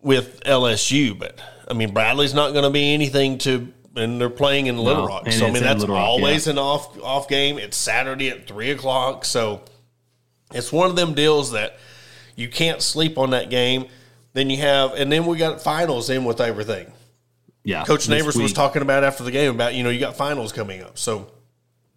[0.00, 1.18] with LSU.
[1.18, 5.02] But I mean, Bradley's not going to be anything to, and they're playing in Little
[5.02, 5.30] No, Rock.
[5.32, 7.58] So I mean, that's Rock, always an off off game.
[7.58, 9.62] It's Saturday at three o'clock, so
[10.52, 11.76] it's one of them deals that
[12.36, 13.86] you can't sleep on that game.
[14.34, 16.90] Then you have, and then we got finals in with everything.
[17.64, 17.84] Yeah.
[17.84, 20.82] Coach Neighbors was talking about after the game about you know you got finals coming
[20.82, 21.30] up, so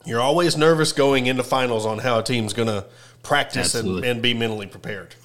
[0.06, 2.86] you're always nervous going into finals on how a team's going to
[3.24, 5.16] practice and, and be mentally prepared.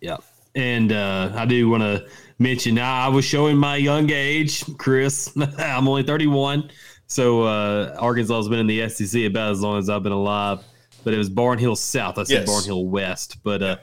[0.00, 0.18] Yeah.
[0.54, 2.06] And uh, I do want to
[2.38, 5.34] mention now I was showing my young age, Chris.
[5.58, 6.70] I'm only 31.
[7.06, 10.60] So uh, Arkansas has been in the SEC about as long as I've been alive.
[11.04, 12.18] But it was Barnhill South.
[12.18, 12.50] I said Yes.
[12.50, 13.38] Barnhill West.
[13.42, 13.76] But uh,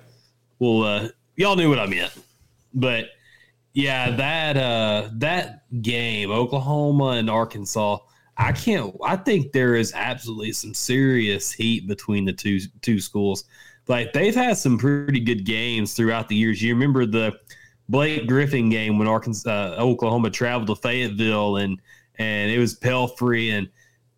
[0.59, 2.13] well, uh, y'all knew what I meant.
[2.73, 3.09] But
[3.73, 7.99] yeah, that uh, that game, Oklahoma and Arkansas.
[8.37, 8.93] I can't.
[9.03, 13.45] I think there is absolutely some serious heat between the two two schools.
[13.87, 16.61] Like they've had some pretty good games throughout the years.
[16.61, 17.33] You remember the
[17.87, 21.79] Blake Griffin game when Arkansas, uh, Oklahoma traveled to Fayetteville and
[22.17, 23.69] and it was Pelphrey and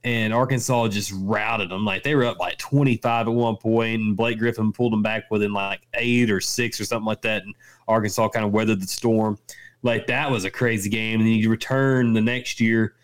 [0.03, 1.85] and Arkansas just routed them.
[1.85, 5.03] Like they were up like twenty five at one point, and Blake Griffin pulled them
[5.03, 7.43] back within like eight or six or something like that.
[7.43, 7.53] And
[7.87, 9.37] Arkansas kind of weathered the storm.
[9.83, 11.19] Like that was a crazy game.
[11.19, 12.95] And then you return the next year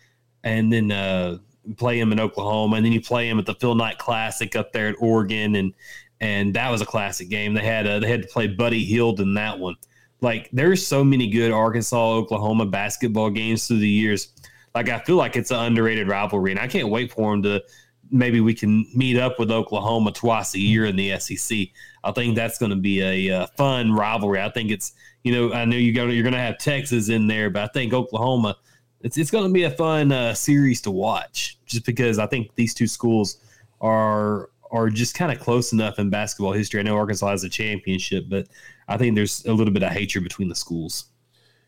[0.42, 1.38] and then uh,
[1.76, 4.72] play him in Oklahoma, and then you play him at the Phil Knight Classic up
[4.72, 5.74] there at Oregon, and
[6.20, 7.54] and that was a classic game.
[7.54, 9.76] They had uh, they had to play Buddy Hield in that one.
[10.20, 14.28] Like there's so many good Arkansas Oklahoma basketball games through the years.
[14.74, 17.62] Like I feel like it's an underrated rivalry, and I can't wait for them to.
[18.10, 21.68] Maybe we can meet up with Oklahoma twice a year in the SEC.
[22.04, 24.40] I think that's going to be a uh, fun rivalry.
[24.40, 27.26] I think it's you know I know you got you're going to have Texas in
[27.26, 28.56] there, but I think Oklahoma
[29.04, 32.54] it's it's going to be a fun uh, series to watch, just because I think
[32.56, 33.36] these two schools
[33.80, 36.80] are are just kind of close enough in basketball history.
[36.80, 38.48] I know Arkansas has a championship, but
[38.88, 41.04] I think there's a little bit of hatred between the schools.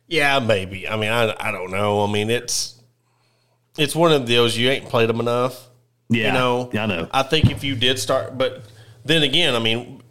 [0.08, 0.88] Yeah, maybe.
[0.88, 2.02] I mean, I, I don't know.
[2.02, 2.75] I mean, it's
[3.78, 5.68] it's one of those you ain't played them enough.
[6.08, 7.08] Yeah, you know, I know.
[7.12, 8.62] I think if you did start, but
[9.04, 10.02] then again, I mean,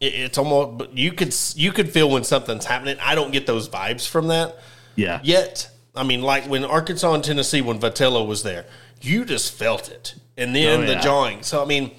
[0.00, 0.78] it, it's almost.
[0.78, 2.96] But you could you could feel when something's happening.
[3.00, 4.56] I don't get those vibes from that
[4.96, 5.68] Yeah, yet.
[5.94, 8.64] I mean, like when Arkansas and Tennessee, when Vitello was there,
[9.00, 11.00] you just felt it, and then Oh, the yeah.
[11.00, 11.42] jawing.
[11.42, 11.90] So I mean,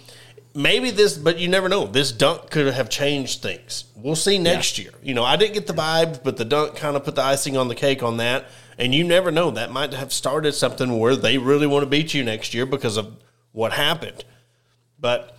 [0.54, 1.86] maybe this, but you never know.
[1.86, 3.86] This dunk could have changed things.
[3.96, 4.92] We'll see next year.
[5.02, 7.58] You know, I didn't get the vibe, but the dunk kind of put the icing
[7.58, 8.46] on the cake on that.
[8.78, 9.52] And you never know.
[9.52, 12.98] That might have started something where they really want to beat you next year because
[12.98, 13.18] of
[13.52, 14.26] what happened.
[15.00, 15.38] But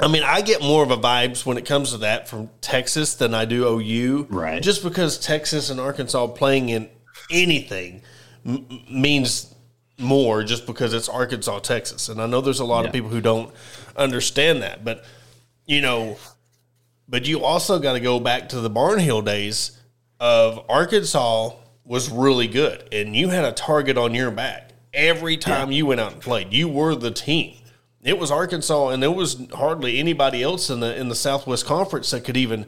[0.00, 3.14] I mean, I get more of a vibes when it comes to that from Texas
[3.14, 4.26] than I do OU.
[4.30, 4.62] Right.
[4.62, 6.88] Just because Texas and Arkansas playing in
[7.30, 8.02] anything
[8.46, 9.54] m- means
[9.98, 12.08] more just because it's Arkansas, Texas.
[12.08, 12.86] And I know there's a lot Yeah.
[12.88, 13.52] of people who don't
[13.96, 14.84] understand that.
[14.84, 15.04] But,
[15.66, 16.16] you know,
[17.08, 19.72] but you also got to go back to the Barnhill days
[20.20, 21.52] of Arkansas
[21.84, 22.88] was really good.
[22.92, 26.52] And you had a target on your back every time you went out and played.
[26.52, 27.54] You were the team.
[28.02, 32.10] It was Arkansas, and there was hardly anybody else in the in the Southwest Conference
[32.12, 32.66] that could even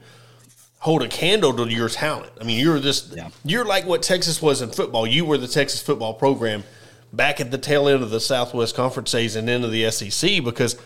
[0.81, 2.33] hold a candle to your talent.
[2.41, 3.29] I mean, you're just Yeah.
[3.45, 5.07] you're like what Texas was in football.
[5.07, 6.65] You were the Texas football program
[7.13, 10.77] back at the tail end of the Southwest Conference season and into the SEC because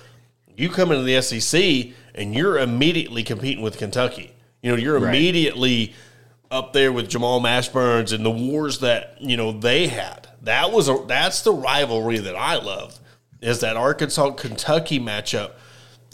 [0.56, 4.32] you come into the SEC and you're immediately competing with Kentucky.
[4.62, 5.08] You know, you're Right.
[5.14, 5.94] immediately
[6.50, 10.28] up there with Jamal Mashburns and the wars that you know they had.
[10.42, 12.98] That was a that's the rivalry that I love
[13.40, 15.50] is that Arkansas Kentucky matchup,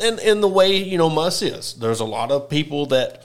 [0.01, 1.75] and in the way you know Muss is.
[1.75, 3.25] There's a lot of people that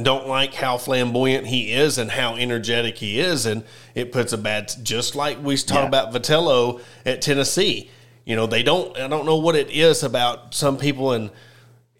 [0.00, 3.64] don't like how flamboyant he is and how energetic he is, and
[3.94, 4.72] it puts a bad.
[4.82, 5.86] Just like we talk Yeah.
[5.86, 7.90] about Vitello at Tennessee,
[8.24, 8.96] you know they don't.
[8.98, 11.30] I don't know what it is about some people, and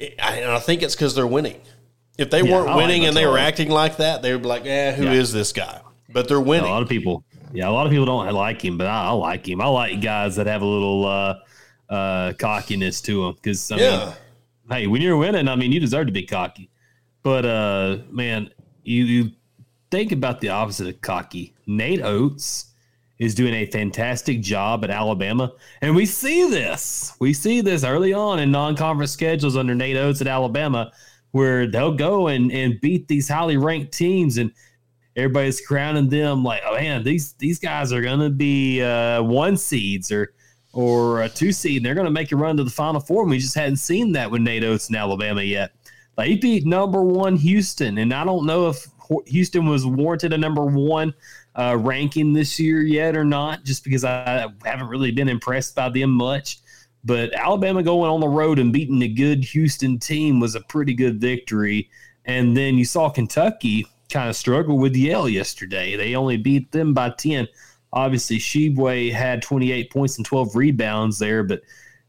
[0.00, 1.60] I, and I think it's because they're winning.
[2.18, 4.42] If they Yeah, weren't I like winning and they were acting like that, they would
[4.42, 5.38] be like, "Eh, who is Yeah.
[5.40, 6.70] this guy?" But they're winning.
[6.70, 9.10] A lot of people, yeah, a lot of people don't like him, but I, I
[9.10, 9.60] like him.
[9.60, 11.34] I like guys that have a little uh,
[11.92, 13.76] uh, cockiness to them because Yeah.
[14.06, 14.14] mean,
[14.70, 16.68] hey, when you're winning, I mean, you deserve to be cocky.
[17.22, 18.50] But uh, man,
[18.84, 19.30] you, you
[19.90, 21.54] think about the opposite of cocky.
[21.66, 22.66] Nate Oats
[23.18, 27.14] is doing a fantastic job at Alabama, and we see this.
[27.20, 30.92] We see this early on in non-conference schedules under Nate Oats at Alabama,
[31.30, 34.50] where they'll go and and beat these highly ranked teams and
[35.16, 40.10] everybody's crowning them like, oh man, these these guys are gonna be uh, one seeds
[40.10, 40.32] or
[40.72, 41.78] or a two seed.
[41.78, 43.22] And they're gonna make a run to the Final Four.
[43.22, 45.72] And we just hadn't seen that with Nate Oats in Alabama yet.
[46.16, 48.86] They beat number one Houston, and I don't know if
[49.26, 51.14] Houston was warranted a number one
[51.54, 55.88] uh, ranking this year yet or not, just because I haven't really been impressed by
[55.88, 56.60] them much.
[57.04, 60.94] But Alabama going on the road and beating a good Houston team was a pretty
[60.94, 61.90] good victory.
[62.24, 65.96] And then you saw Kentucky kind of struggle with Yale yesterday.
[65.96, 67.48] They only beat them by 10.
[67.92, 71.62] Obviously, Tshiebwe had 28 points and 12 rebounds there, but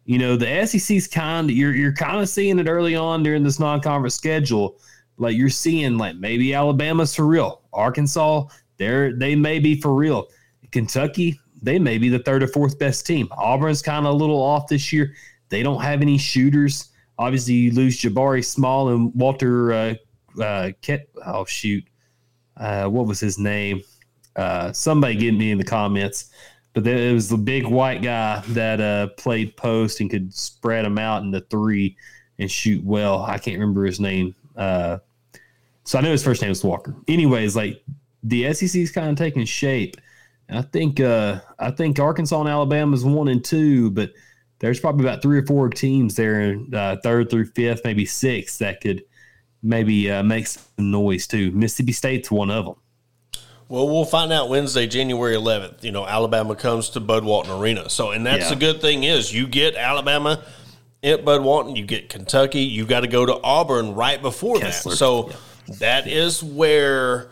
[0.05, 3.59] you know, the SEC's kind you're you're kind of seeing it early on during this
[3.59, 4.79] non-conference schedule.
[5.17, 7.61] Like you're seeing like maybe Alabama's for real.
[7.71, 8.45] Arkansas,
[8.77, 10.27] they're they may be for real.
[10.71, 13.27] Kentucky, they may be the third or fourth best team.
[13.31, 15.13] Auburn's kind of a little off this year.
[15.49, 16.89] They don't have any shooters.
[17.19, 19.93] Obviously, you lose Jabari Small and Walter uh,
[20.41, 21.83] uh, Ket, oh shoot,
[22.57, 23.81] uh, what was his name?
[24.35, 26.31] Uh, somebody get me in the comments.
[26.73, 30.85] But there, it was the big white guy that uh, played post and could spread
[30.85, 31.95] them out in the three
[32.39, 33.23] and shoot well.
[33.23, 34.35] I can't remember his name.
[34.55, 34.97] Uh,
[35.83, 36.95] so I know his first name was Walker.
[37.07, 37.83] Anyways, like
[38.23, 39.97] the SEC is kind of taking shape.
[40.49, 44.11] And I think uh, I think Arkansas and Alabama is one and two, but
[44.59, 48.81] there's probably about three or four teams there, uh, third through fifth, maybe sixth, that
[48.81, 49.03] could
[49.61, 51.51] maybe uh, make some noise too.
[51.51, 52.75] Mississippi State's one of them.
[53.73, 55.83] Well, we'll find out Wednesday, January 11th.
[55.83, 57.89] You know, Alabama comes to Bud Walton Arena.
[57.89, 58.49] So, and that's Yeah.
[58.49, 60.43] the good thing is you get Alabama
[61.01, 64.91] at Bud Walton, you get Kentucky, you got to go to Auburn right before Kessler.
[64.91, 64.97] that.
[64.97, 65.31] So
[65.79, 67.31] that is where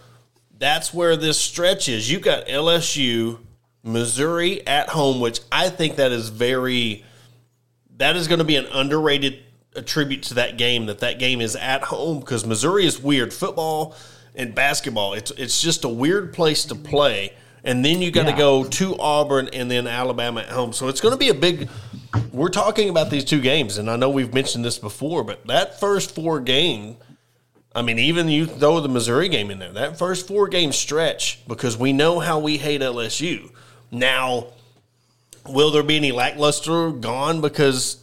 [0.57, 2.09] that's where this stretch is.
[2.09, 3.37] You got LSU,
[3.83, 7.05] Missouri at home, which I think that is very
[7.97, 9.37] that is going to be an underrated
[9.75, 13.95] attribute to that game that that game is at home because Missouri is weird football
[14.35, 18.31] and basketball it's it's just a weird place to play and then you got to
[18.31, 18.37] Yeah.
[18.37, 21.69] go to Auburn and then Alabama at home so it's going to be a big
[22.31, 25.79] we're talking about these two games and I know we've mentioned this before but that
[25.79, 26.95] first four game
[27.75, 31.45] I mean even you throw the Missouri game in there that first four game stretch
[31.47, 33.51] because we know how we hate LSU
[33.91, 34.47] now
[35.47, 37.97] will there be any lackluster gone because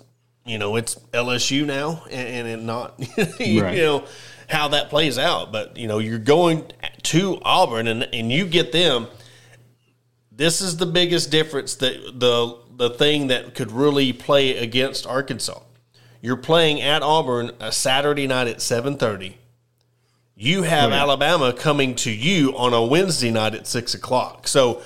[0.45, 2.99] you know it's LSU now and, and it not
[3.41, 3.76] you Right.
[3.79, 4.05] know
[4.49, 6.64] how that plays out but you know you're going
[7.03, 9.07] to Auburn and and you get them
[10.30, 15.61] this is the biggest difference that the the thing that could really play against Arkansas
[16.20, 19.34] you're playing at Auburn a Saturday night at 7:30
[20.40, 20.92] you have.
[20.92, 24.46] Alabama coming to you on a Wednesday night at six o'clock.
[24.46, 24.82] So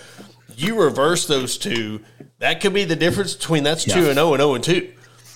[0.57, 2.01] you reverse those two.
[2.39, 4.93] That could be the difference between that's two and zero and zero and two.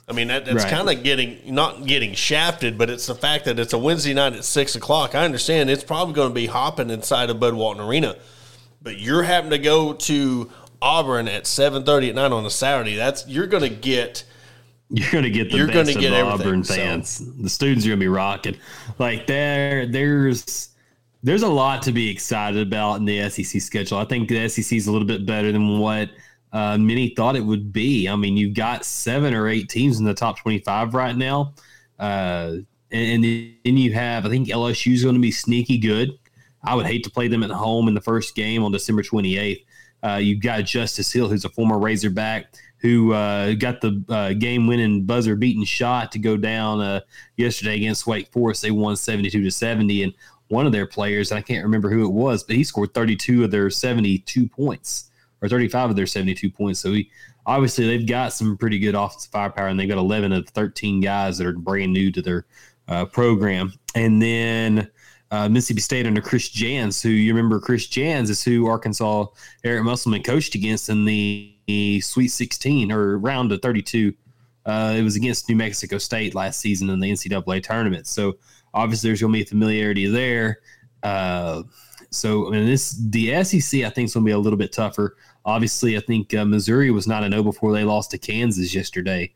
[0.08, 0.72] I mean, that, that's Right.
[0.72, 4.34] kind of getting not getting shafted, but it's the fact that it's a Wednesday night
[4.34, 5.14] at six o'clock.
[5.14, 8.16] I understand it's probably going to be hopping inside of Bud Walton Arena,
[8.80, 10.50] but you're having to go to
[10.80, 12.94] Auburn at seven thirty at night on a Saturday.
[12.94, 14.24] That's you're going to get.
[14.88, 16.76] You're gonna get the You're best get Auburn so.
[16.76, 17.20] fans.
[17.42, 18.56] The students are gonna be rocking.
[19.00, 20.68] Like there, there's
[21.24, 23.98] there's a lot to be excited about in the SEC schedule.
[23.98, 26.10] I think the SEC is a little bit better than what
[26.52, 28.08] uh, many thought it would be.
[28.08, 31.54] I mean, you've got seven or eight teams in the top 25 right now,
[31.98, 32.56] uh,
[32.90, 36.18] and, and then you have I think LSU is going to be sneaky good.
[36.64, 39.64] I would hate to play them at home in the first game on December 28th.
[40.02, 42.46] Uh, you've got Justice Hill, who's a former Razorback,
[42.78, 47.00] who uh, got the uh, game-winning buzzer-beating shot to go down uh,
[47.36, 48.62] yesterday against Wake Forest.
[48.62, 50.12] They won 72 to 70, and
[50.48, 53.50] one of their players, I can't remember who it was, but he scored 32 of
[53.50, 55.10] their 72 points,
[55.42, 56.80] or 35 of their 72 points.
[56.80, 57.10] So he
[57.44, 61.00] obviously they've got some pretty good offensive firepower, and they've got 11 of the 13
[61.00, 62.46] guys that are brand new to their
[62.88, 63.72] uh, program.
[63.94, 64.90] And then
[65.30, 69.26] uh, Mississippi State under Chris Jans, who you remember Chris Jans is who Arkansas
[69.64, 71.52] Eric Musselman coached against in the,
[72.00, 74.14] Sweet 16 or round of 32.
[74.64, 78.06] Uh, it was against New Mexico State last season in the NCAA tournament.
[78.06, 78.38] So
[78.72, 80.60] obviously there's going to be familiarity there.
[82.16, 84.72] So I mean, this the SEC I think is going to be a little bit
[84.72, 85.16] tougher.
[85.44, 89.32] Obviously, I think uh, Missouri was not a no before they lost to Kansas yesterday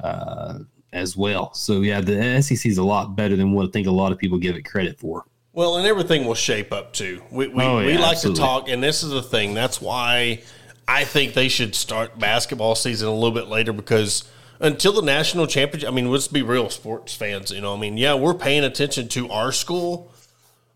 [0.00, 0.58] uh,
[0.92, 1.54] as well.
[1.54, 4.18] So yeah, the SEC is a lot better than what I think a lot of
[4.18, 5.24] people give it credit for.
[5.52, 7.22] Well, and everything will shape up too.
[7.30, 8.40] We we, Oh, yeah, we like absolutely.
[8.40, 9.54] to talk, and this is the thing.
[9.54, 10.42] That's why
[10.88, 14.28] I think they should start basketball season a little bit later because
[14.60, 17.50] until the national championship, I mean, let's be real, sports fans.
[17.50, 20.12] You know, I mean, yeah, we're paying attention to our school,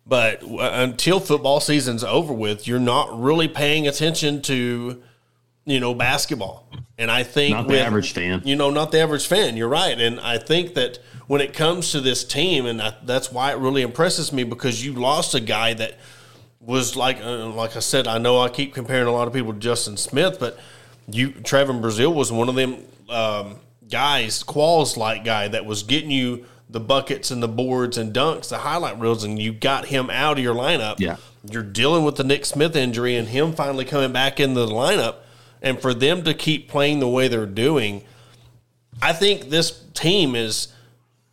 [0.09, 5.02] but until football season's over with, you're not really paying attention to
[5.66, 6.66] you know basketball.
[7.00, 8.42] And I think Not the with- average fan.
[8.44, 9.56] you know, not the average fan.
[9.56, 10.98] You're right, and I think that
[11.28, 14.84] when it comes to this team, and I, that's why it really impresses me because
[14.84, 15.98] you lost a guy that
[16.61, 19.52] was like, uh, like I said, I know I keep comparing a lot of people
[19.52, 20.59] to Justin Smith, but
[21.11, 23.56] you, Trevon Brazile was one of them um,
[23.88, 28.48] guys, Qualls like guy that was getting you the buckets and the boards and dunks,
[28.48, 31.00] the highlight reels, and you got him out of your lineup.
[31.00, 31.16] Yeah.
[31.50, 35.16] You're dealing with the Nick Smith injury and him finally coming back into the lineup.
[35.62, 38.04] And for them to keep playing the way they're doing,
[39.00, 40.68] I think this team is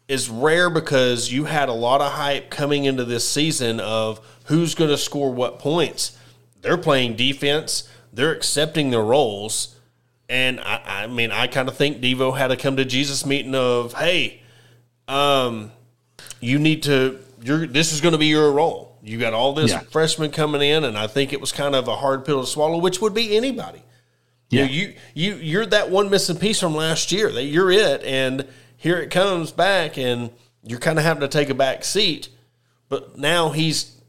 [0.07, 4.75] is rare because you had a lot of hype coming into this season of who's
[4.75, 6.15] going to score what points.
[6.61, 7.89] They're playing defense.
[8.13, 9.75] They're accepting their roles.
[10.29, 13.55] And I, I mean, I kind of think Devo had to come to Jesus meeting
[13.55, 14.43] of, hey,
[15.08, 15.72] um,
[16.39, 17.20] you need to.
[17.41, 17.68] You're.
[17.68, 18.97] This is going to be your role.
[19.03, 19.80] You got all this Yeah.
[19.91, 22.80] freshmen coming in, and I think it was kind of a hard pill to swallow,
[22.80, 23.84] which would be anybody.
[24.49, 27.32] You know, you you you're that one missing piece from last year.
[27.32, 28.47] That you're it, and
[28.78, 30.30] here it comes back, and
[30.64, 32.30] you're kind of having to take a back seat.
[32.89, 33.99] But now he's,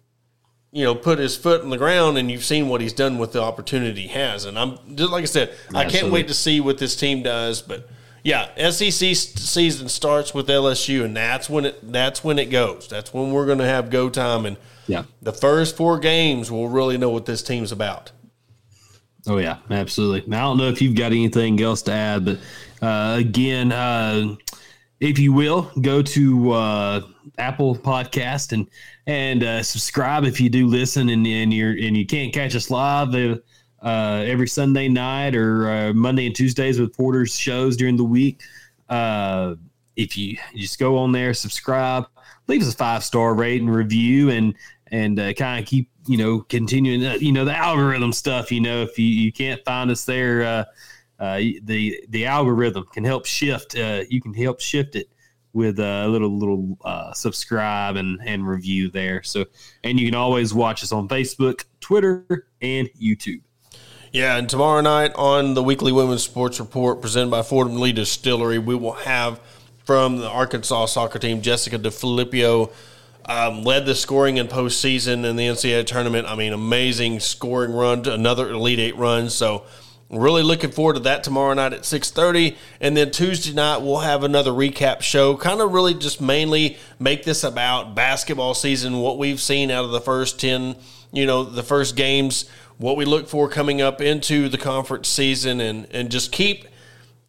[0.73, 3.33] you know, put his foot in the ground, and you've seen what he's done with
[3.33, 4.45] the opportunity he has.
[4.45, 7.63] And I'm just like I said, I can't wait to see what this team does.
[7.63, 7.89] But
[8.27, 12.89] yeah, SEC season starts with LSU, and that's when it that's when it goes.
[12.89, 14.57] That's when we're going to have go time, and
[14.89, 15.05] Yeah.
[15.23, 18.11] the first four games we'll really know what this team's about.
[19.29, 20.29] Oh yeah, absolutely.
[20.29, 22.39] Now, I don't know if you've got anything else to add, but
[22.85, 24.35] uh, again, uh,
[24.99, 27.01] if you will, go to uh,
[27.39, 28.69] Apple Podcast and
[29.07, 32.71] and uh, subscribe if you do listen and and you're and you can't catch us
[32.73, 33.15] live.
[33.87, 38.43] Uh, every Sunday night or uh, Monday and Tuesdays with Porter's shows during the week.
[38.89, 39.55] Uh,
[39.95, 42.05] if you just go on there, subscribe,
[42.49, 44.57] leave us a five star rate and review, and
[44.89, 48.51] and uh, kind of keep you know continuing uh, you know the algorithm stuff.
[48.51, 50.67] You know, if you, you can't find us there,
[51.21, 53.77] uh, the the algorithm can help shift.
[53.77, 55.09] You can help shift it
[55.53, 59.23] with a little little uh, subscribe and and review there.
[59.23, 59.45] So,
[59.85, 63.43] and you can always watch us on Facebook, Twitter, and YouTube.
[64.17, 68.59] Yeah, and tomorrow night on the weekly women's sports report presented by Fordham Lee Distillery,
[68.59, 69.39] we will have
[69.85, 72.73] from the Arkansas soccer team Jessica DeFilippio.
[73.27, 76.27] Um, led the scoring in postseason in the NCAA tournament.
[76.29, 79.29] I mean, amazing scoring run, to another Elite Eight run.
[79.29, 79.67] So,
[80.09, 83.99] really looking forward to that tomorrow night at six thirty, and then Tuesday night we'll
[83.99, 85.37] have another recap show.
[85.37, 89.91] Kind of really just mainly make this about basketball season, what we've seen out of
[89.91, 90.75] the first ten,
[91.13, 92.49] you know, the first games,
[92.79, 96.67] what we look for coming up into the conference season, and and just keep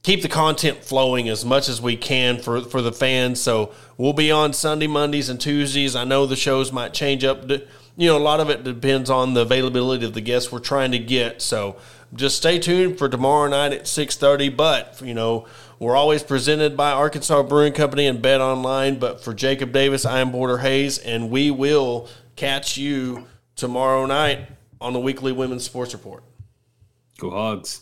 [0.04, 3.42] keep the content flowing as much as we can for for the fans.
[3.42, 5.96] So we'll be on Sunday, Mondays, and Tuesdays.
[5.96, 7.50] I know the shows might change up.
[7.50, 10.92] You know, a lot of it depends on the availability of the guests we're trying
[10.92, 11.42] to get.
[11.42, 11.78] So
[12.14, 14.50] just stay tuned for tomorrow night at six thirty.
[14.50, 15.46] But you know,
[15.80, 19.00] we're always presented by Arkansas Brewing Company and Bet Online.
[19.00, 23.26] But for Jacob Davis, I am Porter Hayes, and we will catch you
[23.56, 26.24] tomorrow night on the weekly Women's Sports Report.
[27.18, 27.82] Go Hogs.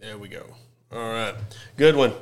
[0.00, 0.44] There we go.
[0.92, 1.34] All right,
[1.76, 2.12] good one.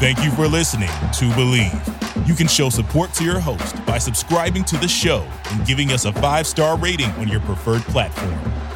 [0.00, 2.26] Thank you for listening to Bleav.
[2.26, 6.04] You can show support to your host by subscribing to the show and giving us
[6.04, 8.34] a five star rating on your preferred platform.